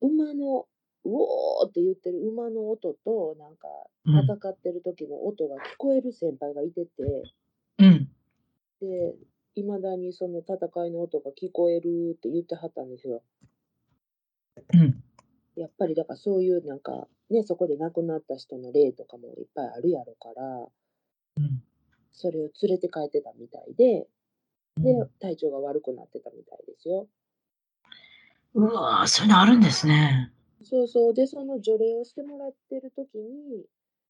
[0.00, 0.66] 馬の、
[1.04, 3.68] うおーって言ってる馬の音と、なんか、
[4.04, 4.24] うん。
[4.24, 6.90] 戦ってる時の音が聞こえる先輩がいてて、
[7.78, 8.08] うん。
[8.80, 9.16] で、
[9.54, 13.22] いまだにその戦いの音が聞こえるって言ってはったんですよ。
[14.74, 15.02] うん。
[15.56, 20.66] やっぱりだからそういうなんか、ね、そこで亡くなった人の霊とかもいっぱいあるやろから、
[21.36, 21.62] うん。
[22.12, 24.06] それを連れて帰ってたみたいで、
[24.78, 25.08] で、うん。
[25.20, 27.08] 体調が悪くなってたみたいですよ。
[28.54, 30.30] うわぁ、そういうのあるんですね。
[30.62, 31.14] そうそう。
[31.14, 33.66] で、その除霊をしてもらってる時に、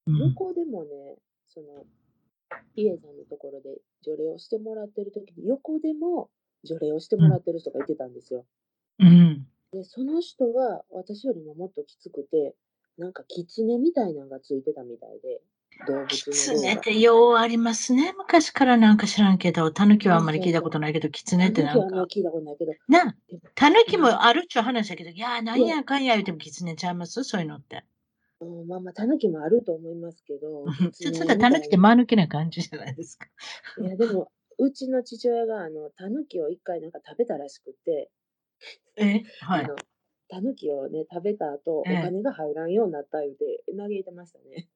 [0.06, 0.18] うん。
[0.18, 1.86] 横でもね、その、
[2.74, 6.30] 比叡山のところで除霊をしてもらってる時に、横でも
[6.64, 7.22] 除霊をしてうん。
[7.22, 8.46] もらってる人がいてたんですよ。
[8.98, 9.46] うん。
[9.72, 12.54] で、その人は私よりももっときつくて、
[12.98, 15.40] なんか狐みたいなのがついてたみたいで、
[15.86, 16.60] 動キ物の霊が。
[16.60, 18.14] ツネってようありますね。
[18.16, 20.62] 昔からなんか知らんけど、タヌキはあんまり聞いた。
[20.62, 23.16] ことないけど、キツネってなんか、聞いたことないけど、な、
[23.56, 27.24] タヌキもあるっちゅう話だけど、いやー、なんいや、やかんや言うてもキツネちゃいます？
[27.24, 27.82] そういうのって。
[28.40, 33.26] うん、まあまあ、タヌキもあると思いますけど、ちょっとタヌキって間抜けな感じじゃないですか。
[33.80, 38.08] いや、でも、うちの父親が、あの、タヌキを一回なんか食べたらしくて、
[38.96, 39.22] え？
[39.40, 39.70] はい。
[40.28, 44.68] タヌキをね、食べた後、おええ金が入らんようになった言うて、嘆いてましたね。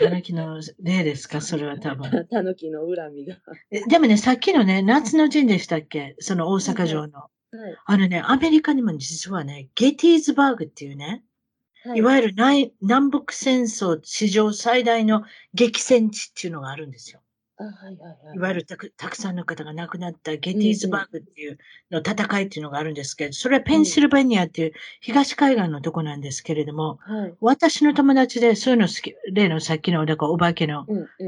[0.00, 1.40] タヌキの例ですか？
[1.40, 2.26] それは多分。
[2.30, 3.36] タヌキの恨みが。
[3.70, 6.16] えでもね、さっきのね、夏の陣でしたっけ？
[6.18, 7.18] その大阪城の。
[7.18, 7.30] はい。
[7.84, 11.22] あのね、アメリカにも実はね、ゲティーズバーグっていうね、
[11.84, 15.22] はいわゆる南南北戦争史上最大の
[15.54, 17.20] 激戦地っていうのがあるんですよ。
[17.60, 18.36] あ、はいはいはい。
[18.36, 21.58] いわゆるたくたくさんの方が亡くなったゲティーズバーグっていう
[21.90, 27.34] の戦いっていうのがあるんですけど、それはペンシルベニアっていう東海岸のとこなんですけれども、はい。
[27.40, 30.86] 私の友達でそういうの好き、例のさっきの、だからお化けの。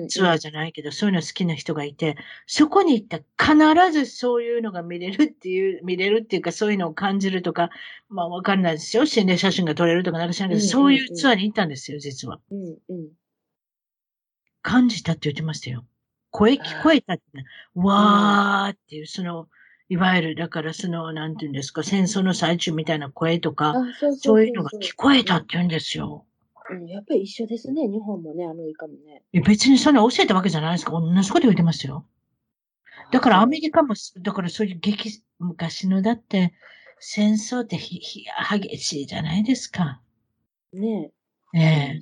[0.09, 2.17] ツアーじゃないけど、そういうの好きな人がいて、
[2.47, 7.71] そこに行ったら必ずそういうのが見れるっていう、見れるっていうか、そういうのを感じるとか、
[8.09, 9.07] まあわかんないですよ。
[9.07, 12.41] 心霊写真が撮れるとかなんか知らないけど、うんそういうツアーに行ったんですよ、実は。
[12.51, 13.09] うんうん。
[14.63, 15.85] 感じたって言ってましたよ。
[16.33, 19.49] 声聞こえたってね、わーっていう、その、
[19.89, 23.75] いわゆる、だからその、なんていうんですか、戦争の最中みたいな声とあか、、
[24.19, 26.25] そういうのが聞こえたって言うんですよ。
[26.71, 27.87] うん、やっぱり一緒ですね。
[27.87, 29.23] 日本もね、アメリカもね。
[29.35, 30.93] え別にそんな教えたわけじゃないですか。
[30.93, 32.07] 同じこと言ってますよ。
[33.11, 36.55] だからアメリカも、だからそういう激、昔のだって、
[36.99, 40.01] 戦争ってひひ激しいじゃないですか。
[40.73, 41.11] ね
[41.55, 42.01] ええ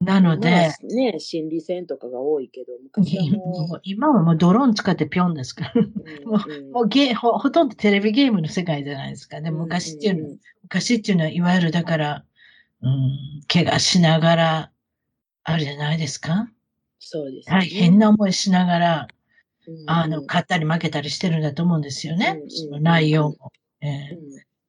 [0.00, 5.72] なので、ね、心理戦とかが多いけど、昔はももう今はもうドローン使ってピョンですから。
[5.74, 9.40] う、うんもうんもうゲーほ、ほとんどテレビゲームの世界じゃないですか。
[9.40, 12.24] で、うん昔っていうの、んん昔っていうのは、いわゆるだから、
[12.82, 14.70] うん、怪我しながら、
[15.44, 16.50] あるじゃないですか。
[16.98, 17.60] そうですよね。
[17.62, 19.08] 大変な思いしながら、
[19.66, 22.46] うんあの、勝ったり負けたりしてるんだと思うんですよねう。
[22.46, 23.52] んその内容も。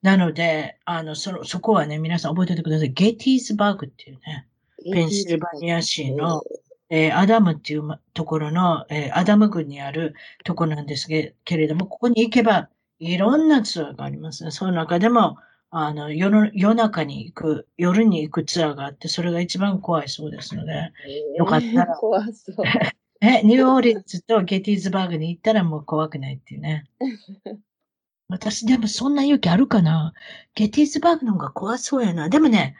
[0.01, 2.93] なので、あの、その、そこはね、皆さん覚えておいてください。
[2.93, 4.47] ゲティーズバーグっていうね、
[4.91, 6.41] ペンシルバニア州の、
[6.89, 12.69] えーアダムっていうまところの、えーアダム郡にあるとこなんですけけれども、ここに行けば、
[12.99, 14.51] いろんなツアーがありますね。
[14.51, 15.37] その中でも、
[15.71, 22.55] あの、夜の、夜中に行く、夜に行くツアーがあって、それが一番怖いそうですので、えーよかったら怖そう。
[23.21, 26.85] え、ニューオーリンズとゲティーズバーグに行ったらもう怖くないっていうね。
[28.27, 30.13] 私でもそんな勇気あるかな
[30.55, 32.29] ゲティーズバーグの方が怖そうやな。
[32.29, 32.75] でもね、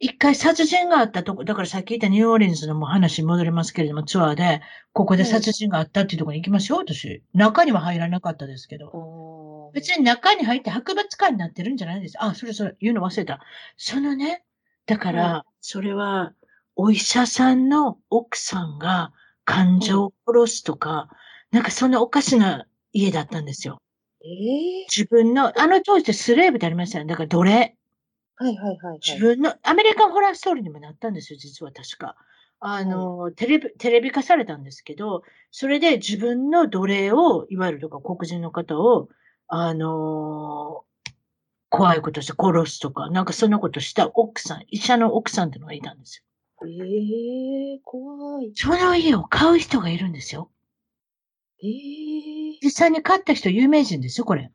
[0.00, 4.62] 一回殺人があったとこ、だからさっき言ったニューオーリンズのも話に戻りますけれども、ツアーで、
[4.94, 7.22] ここで殺人があったっていうところに行きましょう、私。
[7.34, 9.70] 中には入らなかったですけど。
[9.74, 12.16] 別に中に入って博物館になってるんじゃないです。
[12.18, 13.40] あ、それそれ、言うの忘れた。
[13.76, 14.42] そのね、
[14.86, 16.32] だから、はそれは、
[16.76, 19.12] お医者さんの奥さんが
[19.44, 21.10] 患者を殺すとか、
[21.50, 23.82] なんかそんなおかしな家だったんですよ。
[24.22, 27.10] えー自分の、あの当時ってスレーブってありましたよね。
[27.10, 27.76] だから奴隷。
[28.40, 29.00] はいはいはいはい。
[29.06, 32.16] 自分の、アメリカンホラーストーリーにもなったんですよ、実は確か。
[32.58, 39.08] あの、テレビ、テレビ化されたんですけど、それで自分の奴隷を、いわゆるとか黒人の方を、
[39.52, 40.84] あの
[41.70, 46.24] 怖いことして殺すとか、なんかそんなことした奥さん、医者の奥さんってのがいたんです
[46.62, 46.66] よ。
[46.68, 48.52] ええ怖い。
[48.54, 50.50] その家を買う人がいるんですよ。
[51.62, 54.50] ええ実際に買った人有名人ですよ、これ。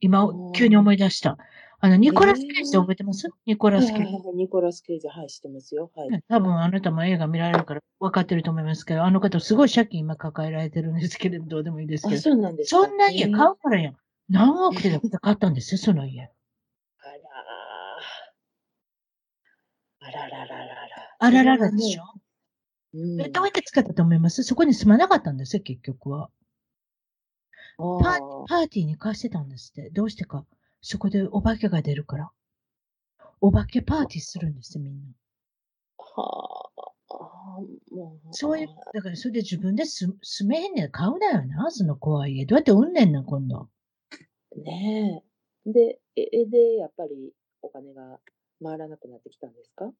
[0.00, 1.38] 今うん、急に思い出した。
[1.84, 3.28] あの、ニコラス・ケイジって覚えてます？
[3.44, 4.12] ニコラス・ケイジ。
[4.36, 5.90] ニコラス・ケイジ、はい、知ってますよ。
[5.96, 6.10] はい。
[6.10, 12.22] ね多分あなたも映画見られるから分かってると思いますけど、あの方すごい借金今抱えられてるんですけれど、どうでもいいですけあ、ど。
[12.22, 12.86] そうなんですか。
[12.86, 13.26] そんな家？
[13.28, 13.96] 買うからやん。
[14.28, 16.22] 何億で買ったんですよ、その家。
[16.22, 20.06] あらー。
[20.06, 21.16] あららららら。
[21.18, 22.04] あらららでしょ、
[22.94, 23.20] うん。
[23.20, 24.44] えどうやって使ったと思います？
[24.44, 26.30] そこに住まなかったんですよ、結局は。
[27.78, 29.90] あパーーパーティーに貸してたんですって。
[29.90, 30.44] どうしてか。
[30.84, 32.32] そこでお化けが出るから。
[33.40, 35.14] お化けパーティーするんですよ、みんな。
[35.98, 37.60] はあ。
[37.90, 38.34] もう。
[38.34, 40.90] そういう、だからそれで自分で住住めへんねん。
[40.90, 42.46] 買うなよな、その怖い家。
[42.46, 43.68] どうやって売んねんな、今度。
[44.56, 45.22] ね
[45.66, 45.70] え。
[45.72, 48.20] で、え、えで、やっぱりお金が
[48.62, 49.92] 回らなくなってきたんですか？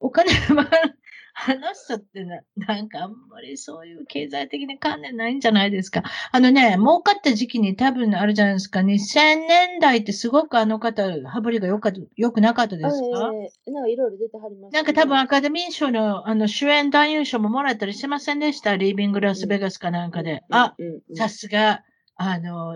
[0.00, 0.98] お金が回る、
[1.46, 6.02] あの人ってな、 なんかあんまりそういう経済的な観念ないんじゃないですか。
[6.32, 8.80] あのね、儲かった時期に多分あるじゃないですか。
[8.80, 13.28] 2000年代ってすごくあの方、羽振りが良かった、良くなかったですか？
[13.28, 18.76] あええなんかいろいろ出てはりますなんか多分アカデミー賞のあの主演男優賞ももらったりしてませんでした？
[18.76, 20.42] リービングラスベガスかなんかで。
[20.50, 21.82] あ、、うんうんうんさすが、
[22.16, 22.74] あの、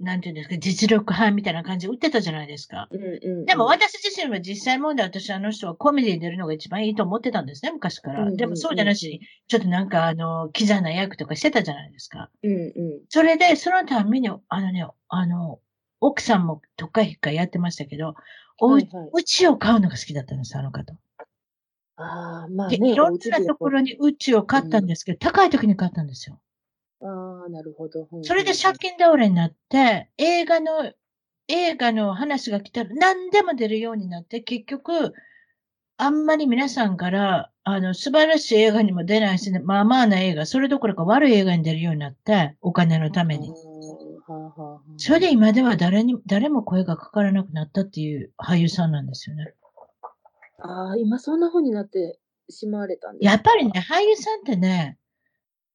[0.00, 2.88] なんていうんですか、実力派みたいな感じで売ってたじゃないですか。
[2.90, 8.20] うんうんうんでも私自身は実際問題私あの人はコメディに出るのが一番いいと思ってたんですね、昔から。
[8.20, 12.30] うんうんうんでもそうじゃなしに、ちょっとなんかあの、キザな役とかしてたじゃないですか。
[12.42, 12.72] うんうん
[13.08, 15.60] それで、そのために、あのね、あの、
[16.00, 18.14] 奥さんもとっかいひっかいやってましたけど、
[18.58, 20.94] おうはいはいうちを買うのが好きだったんです、あの方。
[21.96, 26.40] ああ、まあで、ね、いろんなところにうちを買ったんですけど、高い時に買ったんですよ。
[27.04, 28.08] ああ、なるほど。
[28.10, 30.92] うんそれでうん借金倒れになって、映画の、
[31.48, 35.12] 映画の話が来たら何でも出るようになって、結局、
[35.96, 43.52] あんまり皆さんから、あの、素晴らしい映画にも出ないし、ね、まあまあな映画、それどころか悪い映画に出るようになって、お金のために。
[44.96, 49.52] それで今では誰に、誰も声がかからなくなったっていう俳優さんなんですよね。
[50.60, 53.30] ああ、今そんな風になってしまわれたんですか？
[53.32, 54.98] やっぱりね、俳優さんってね、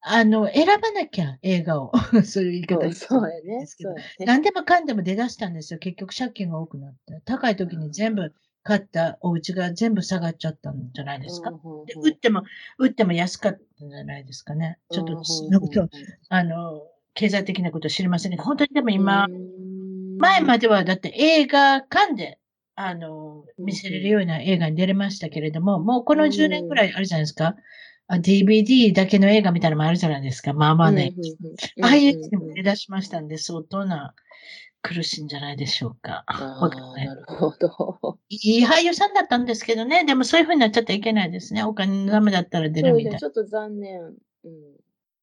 [0.01, 1.91] あの、選ばなきゃ映画を。
[2.23, 3.59] そういう言い方そうそうやね。
[3.59, 4.25] ですけどそうやね。
[4.25, 5.79] 何でもかんでも出だしたんですよ。
[5.79, 7.21] 結局借金が多くなって。
[7.25, 8.33] 高い時に全部
[8.63, 11.51] 買ったお家が全部下がっちゃったんじゃないですか。
[11.85, 12.43] で売っても、
[12.77, 14.77] 売っても安かったんじゃないですかね。
[14.91, 15.89] ちょっと、そんなこと、
[16.29, 16.83] あの、
[17.13, 19.27] 経済的なこと知りませんけど、本当にでも今、
[20.19, 22.39] 前まではだって映画館で、
[22.75, 27.55] あの、見せれるような映画に出れましたけれども、もうこの10年くらいあるじゃないですか。
[28.11, 30.53] あ DVD だけの映画みたいなのもあるじゃないですか。
[30.53, 31.13] まあまあね。
[31.83, 34.15] ああいうやつにも出だしましたんで、相当な
[34.81, 36.25] 苦しいんじゃないでしょうか。
[36.27, 38.17] なるほど。
[38.29, 40.05] いい俳優さんだったんですけどね。
[40.05, 41.63] でもそういう風になっちゃってはいけないですね。
[41.63, 42.81] お金のダメだったら出。
[42.81, 44.01] るみたいちょっと残念。
[44.01, 44.75] うん。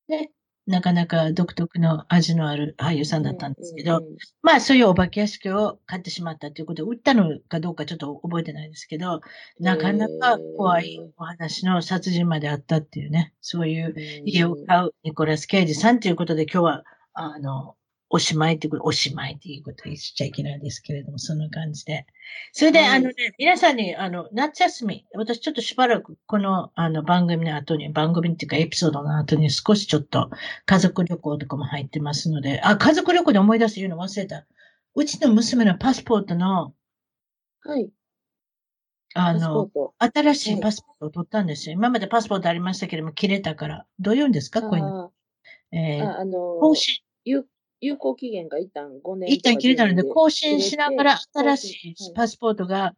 [0.07, 0.31] で、
[0.67, 9.21] なかなか独特の味のある俳優さんだったんですけど、うんうんうんまあそういうお化け屋敷を買ってしまったということで、売ったのかどうかちょっと覚えてないですけど、
[9.59, 13.95] なかなか怖いお話の殺人まであったっていうね、そういう
[14.25, 17.75] 家を買うニコラス・ケイジさんということで今日は、あの、
[18.09, 22.07] おしまいっていうこと、おしまいっていうこと言っちゃいけないですけれども、そんな感じで。
[22.53, 30.31] それで、はいあのね、皆さんに、あの、夏休み、私ちょっとしばらくこの、あの、番組の後に、番組っていうかエピソードの後に少しちょっと
[30.67, 34.47] 家族旅行とかも入ってますので、あ、家族旅行で思い出す言うの忘れた。
[34.95, 36.75] うちの娘のパスポートの、
[37.63, 37.91] はい。
[39.15, 39.69] あの。
[39.99, 41.73] 新しいパスポートを取ったんですよ。
[41.73, 43.87] 今までパスポートありましたけども、切れたから。
[43.99, 44.63] どう言うんですか？
[44.63, 45.07] こういうの。
[45.07, 45.11] あ
[45.73, 47.03] えー、ああの更新。
[47.25, 47.45] 有
[47.81, 52.95] 有効期限が一旦5年一旦切れたので、更新しながら新しいはいパスポートが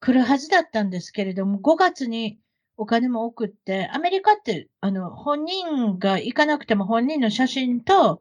[0.00, 2.38] 来るはずだったんですけれども、5月に
[2.76, 8.20] お金も送って、アメリカって、あの、本人が行かなくても本人の写真と、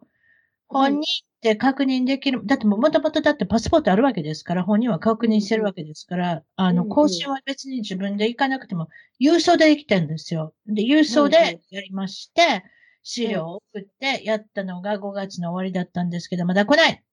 [0.68, 1.04] 本人っ
[1.42, 6.94] て確認できる、だってもともとだってパスポートあるわけですから、本人は確認してるわけですから、あの、うんうん。
[6.94, 8.88] 更新は別に自分で行かなくても、
[9.20, 10.54] 郵送でできてるんですよ。
[10.68, 12.64] で、郵送でやりまして、
[13.04, 17.04] 資料を送ってやったのが5月の終わりだったんですけど、まだ来ない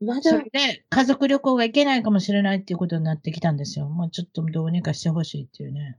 [0.00, 3.86] まだそれで、家族旅行が行けないかもしれないっていうことになってきたんですよ。
[3.86, 5.98] もうちょっとどうにかしてほしいっていうね。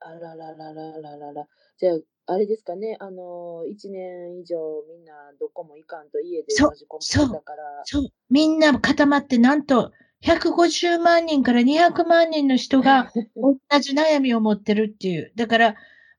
[0.00, 1.46] あららららららら。
[1.78, 1.98] じゃあ、
[2.34, 8.08] あれですかね、あの、1年以上みんなどこも行かんと家でそう閉じ込めてたから、そう。
[8.28, 9.92] みんな固まって、なんと、
[10.22, 15.32] 150万人から200万人の人が 同じ悩みを持ってるっていう。
[15.36, 15.74] だから、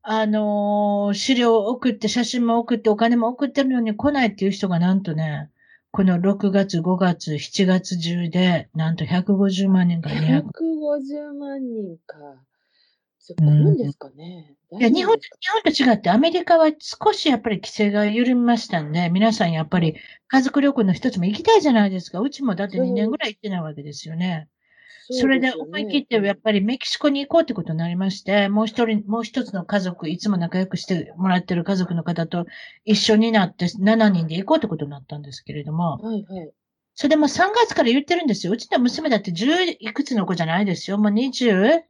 [0.06, 5.50] あのー資料を送って、写真も送って、お金も送ってるのに来ないっていう人がなんとね、
[5.92, 12.18] この6月、5月、7月中で、なんと150万人から200 150万人か。
[13.20, 14.56] ちょっと来るんですかね。
[14.72, 15.22] いや、日本、日
[15.54, 19.96] 本と違って、アメリカは少しやっぱり規制が緩みましたんで、皆さんやっぱり
[20.28, 22.20] 家族旅行の一つも行きたいじゃないですか。
[22.20, 24.50] うちもだって2年ぐらい行ってないわけですよね。
[25.10, 32.46] それで思い切ってやっぱりメキシコに行こうってことになりまして、もう一人、もう一つの家族、いつも仲良くしてもらってる家族の方と
[32.86, 36.52] 一緒になって7人で行こうってことになったんですけれども、はいはい。
[36.96, 38.54] それでも3月から言ってるんですよ。
[38.54, 40.98] うちの娘だって10いくつの子じゃないですよ。
[40.98, 41.82] もう22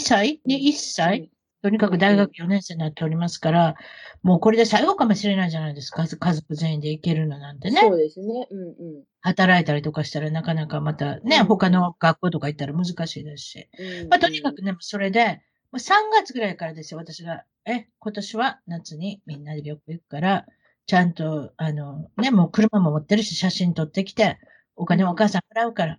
[0.00, 0.40] 歳？
[0.44, 1.30] に1歳
[1.62, 3.74] とにかく大学4年生になっておりますから、
[4.22, 6.06] もうこれで最後かもしれないじゃないですか。
[6.06, 7.80] 家族全員で行けるのなんてね。
[7.80, 8.46] そうですね。
[8.50, 9.04] うんうん。
[9.20, 13.68] 働いたりとかしたらなかなかまたね、うん他の学校とか行ったら難しいですし。
[13.78, 15.42] うんまあ、とにかくね、それで、
[15.72, 17.44] もう3月ぐらいからですよ、私が。
[17.66, 20.46] え、今年は夏にみんなで旅行行くから、
[20.86, 24.38] ちゃんと、あの、ね、もう車も持ってるし、写真撮ってきて、
[24.76, 25.98] お金お母さん払うから、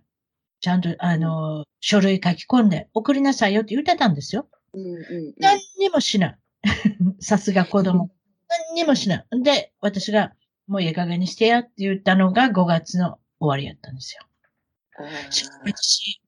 [0.60, 4.48] ちゃんと、あの、書類書き込んで送りなさいよって言ってたんですよ。
[4.74, 5.34] うんうんうん。
[5.38, 6.38] 何にもしない。
[7.20, 8.10] さすが子供。
[8.48, 9.42] 何にもしない。
[9.42, 10.34] で、私が、
[10.66, 14.22] もういい加減にしてやって言ったのが5月の終わりやったんですよ。
[15.64, 16.20] 私、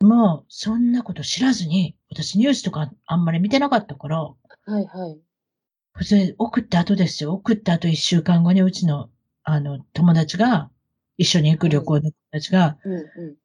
[0.00, 4.34] もうそんなこと知らずに、私ニュースとかあんまり見てなかったから、は
[4.68, 6.04] いはい。
[6.04, 7.32] それ送った後ですよ。
[7.34, 9.10] 送った後一週間後にうちの、
[9.42, 10.70] あの、友達が、
[11.16, 13.38] 一緒に行く旅行の友達が、うんう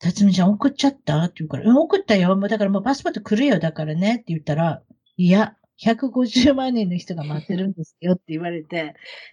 [0.00, 1.22] 辰巳ちゃん送っちゃった？
[1.24, 2.36] って言うから、うん、送ったよ。
[2.36, 3.58] もうだからもうパスポート来るよ。
[3.58, 4.16] だからね。
[4.16, 4.82] って言ったら、
[5.16, 8.94] いや、150万人の人が待ってるんですよって言われて、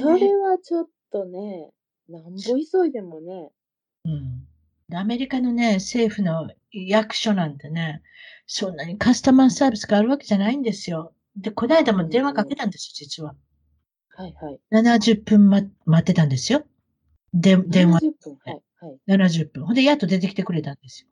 [0.00, 1.70] それはちょっとね、
[2.08, 3.50] なんぼ急いでもね、
[4.04, 4.46] うん。
[4.88, 8.02] でアメリカのね、政府の役所なんてね、
[8.46, 11.12] そんなにカスタマーサービスがあるわけじゃないんですよ。
[11.36, 13.34] で、この間も電話かけたんですよ、実は。
[14.08, 14.60] はいはい。
[14.72, 16.64] 70分、ま、待ってたんですよ。
[17.34, 18.38] で、電話70分。
[18.44, 18.98] はいはい。
[19.06, 19.64] 70分。
[19.64, 21.08] ほんで、やっと出てきてくれたんですよ。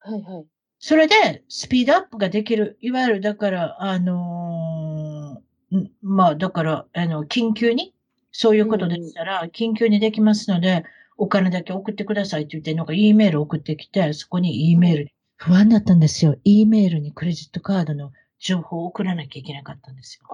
[0.00, 0.46] はいはい。
[0.78, 2.78] それで、スピードアップができる。
[2.80, 7.94] いわゆる、だから、あのーんまあ、だから、あの、緊急に、
[8.30, 10.84] そういうことでしたら、緊急にできますので、
[11.16, 16.36] お金だけ送ってくださいって言って、なんか E メール送ってきて、そこに E メール、不安だったんですよ。
[16.44, 20.26] E メールにクレジットカードの情報を送らなきゃいけなかったんですよ。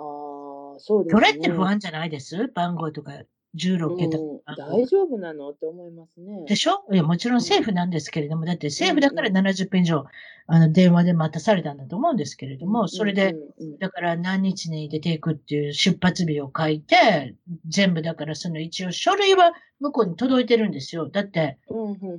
[0.75, 1.33] ああ、そうですそね。
[1.33, 2.49] れって不安じゃないです？
[2.49, 3.13] 番号とか
[3.57, 4.41] 16桁うん。
[4.57, 5.51] 大丈夫なの？
[5.51, 6.45] って思いますね。
[6.47, 6.85] でしょ？
[6.93, 10.07] いや、もちろん政府なんですけれども、だって政府だから70分以上、
[10.47, 13.35] あの、電話で待たされたんだと思うんですけれども、それで、
[13.79, 17.35] だから何日に出ていくっていう出発日を書いて、
[17.69, 21.09] 全部だからその一応書類は向こうに届いてるんですよ。
[21.09, 21.59] だって、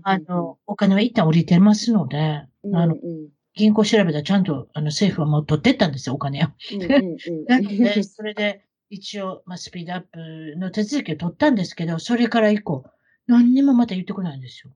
[0.03, 2.95] あの、お金は一旦降りてますので、うん、あの
[3.55, 6.47] 銀行調べたらちゃんとあの政府はもう取ってったんですよ、お金を。
[7.47, 8.61] なので、それで
[8.95, 12.85] 一応、まあ、スピードアップの手続きを取ったんですけど、それから以降、
[13.27, 14.71] 何にもまた言ってこないんですよ。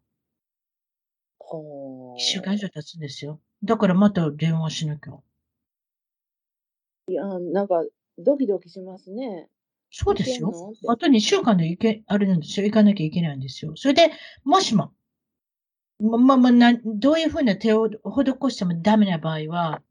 [1.39, 3.39] ほ一週間以上経つんですよ。
[3.63, 5.13] だからまた電話しなきゃ。
[7.07, 7.84] いや、なんか、
[8.17, 9.47] ドキドキしますね。
[9.89, 10.74] そうですよ。
[10.88, 12.65] あと2週間で行け、あれなんですよ。
[12.65, 13.72] 行かなきゃいけないんですよ。
[13.76, 14.11] それで、
[14.43, 14.91] もしも、
[15.99, 19.82] ま、ま、ま、などういうふうな手を施してもダメな場合は、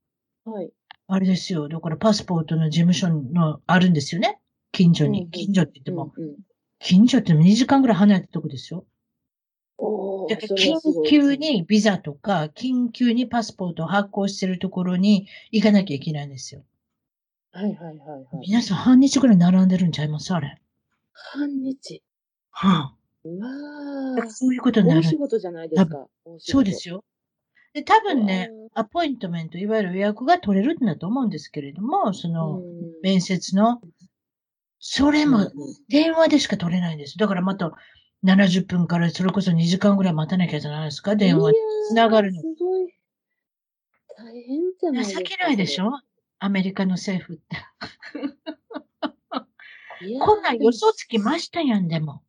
[0.45, 0.71] はい。
[1.11, 1.69] あれですよ。
[1.69, 4.39] だからパスポートの事務所のあるんですよね。
[4.73, 5.31] 近所に。
[5.31, 6.13] 近所って言っても。
[6.15, 6.37] うんうん、
[6.81, 8.85] 近所って2時間ぐらい離れたとこですよ。
[9.79, 16.63] でおーそれ緊急にビザとか、緊急にパスポートを発行してるところに行かなきゃいけないんですよ。
[17.53, 18.27] はいはいはいはい。
[18.43, 20.35] 皆さん半日ぐらい並んでるんちゃいます？
[20.35, 20.61] あれ。
[21.13, 22.03] 半日。
[22.51, 22.93] は
[23.25, 25.01] うわそういうことになる。
[25.01, 26.07] 大仕事じゃないですか。
[26.39, 27.03] そうですよ。
[27.79, 32.63] で、多分ねう、アポイントメント、いわゆる予約が取れるんだと思うんですけれども、その、うん
[33.03, 33.81] 面接の、
[34.81, 35.53] それも
[35.89, 37.17] 電話でしか取れないんです。
[37.17, 37.73] だからまた
[38.25, 41.53] 70分からそれこそ2時間ぐらい待たなきゃじゃないですか、電話
[41.89, 42.93] つながるのすごい。
[44.17, 45.05] 大変じゃない。
[45.05, 45.93] 情けないでしょ？
[46.41, 47.57] アメリカの政府って。
[50.21, 52.23] こんなん予想つきましたやん、でも。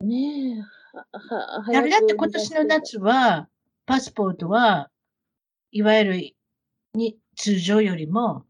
[0.00, 0.60] ねえ。
[0.92, 1.06] は
[1.62, 3.48] は誰だって今年の夏は、
[3.92, 4.88] パスポートは、
[5.70, 6.30] いわゆる
[6.94, 8.46] に通常よりも、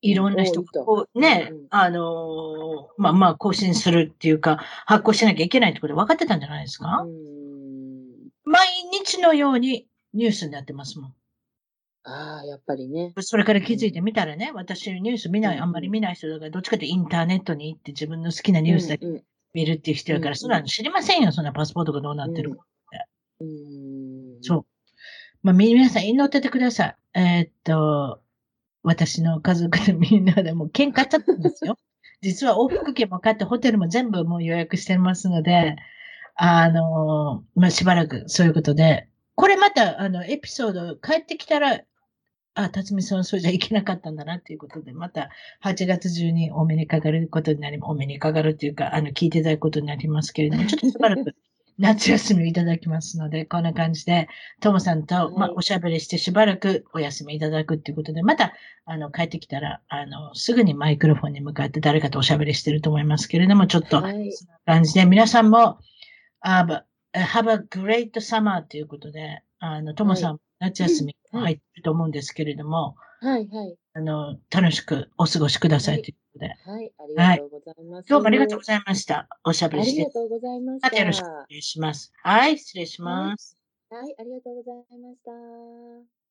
[0.00, 1.66] いろんな人がこうね、うんうん。
[1.68, 8.30] あのーまあまあ更新するっていうか、発行しなきゃいけないってこと分かってたんじゃないですか、うん。
[8.44, 11.14] 毎日のようにニュースになってますもん。
[12.04, 13.12] ああ、やっぱりね。
[13.20, 22.64] それから気づいてみたらね、私ニュース見ない、うんあんまり見ない人だから、どっちかというとインターネットに行って自分の好きなニュースだけうん見るっていう人やから、うんそんなの知りませんよ、そんなパスポートがどうなってるか。
[23.40, 23.48] うん。
[23.48, 24.66] うんそう。
[25.42, 26.96] まあ、み皆さん祈っててください。
[27.14, 28.22] えーっと、
[28.82, 31.78] 私の家族でみんなでもう喧嘩っちゃったんですよ。
[32.22, 35.76] 実は往復券も買ってホテルも全部もう予約してますので、
[36.36, 41.80] あのまあ、しばらくそういうことで、これまた、あの、エピソード帰ってきたら、
[42.54, 45.30] あ、辰巳さんそうじゃいけなかったんだなっていうことで、また
[45.62, 51.34] 8月中にお目にかかることになり、お目にかかるっていうか、あの、聞いていただくことになりますけれども、ちょっとしばらく
[51.78, 54.28] 夏休みをいただきますので、こんな感じで、
[54.60, 58.52] ともさんと、まあはい、おしゃべりしてしばらくお休みいただくっていうことで、また、
[58.84, 64.32] あの、帰ってきたら、あの、すぐにマイクロフォンに向かって誰かとおしゃべりしてると思いますけれども、ちょっと、はい。
[64.32, 65.78] そんな感じで、皆さんも、
[66.40, 71.40] あ、ば have a great summer ということで、あの、ともさん、夏休みうん。
[71.40, 73.76] 入ってると思うんですけれども、はい、はい。
[73.94, 78.08] あの、楽しくお過ごしくださいというで、はい、ありがとうございます。
[78.08, 79.28] どうもありがとうございました。
[79.44, 80.12] おしゃべりしてありが。
[80.12, 80.96] とうございました。
[80.96, 82.12] よろしくお願いします。
[82.22, 83.56] はい、失礼します。
[83.90, 86.23] はい、ありがとうございました。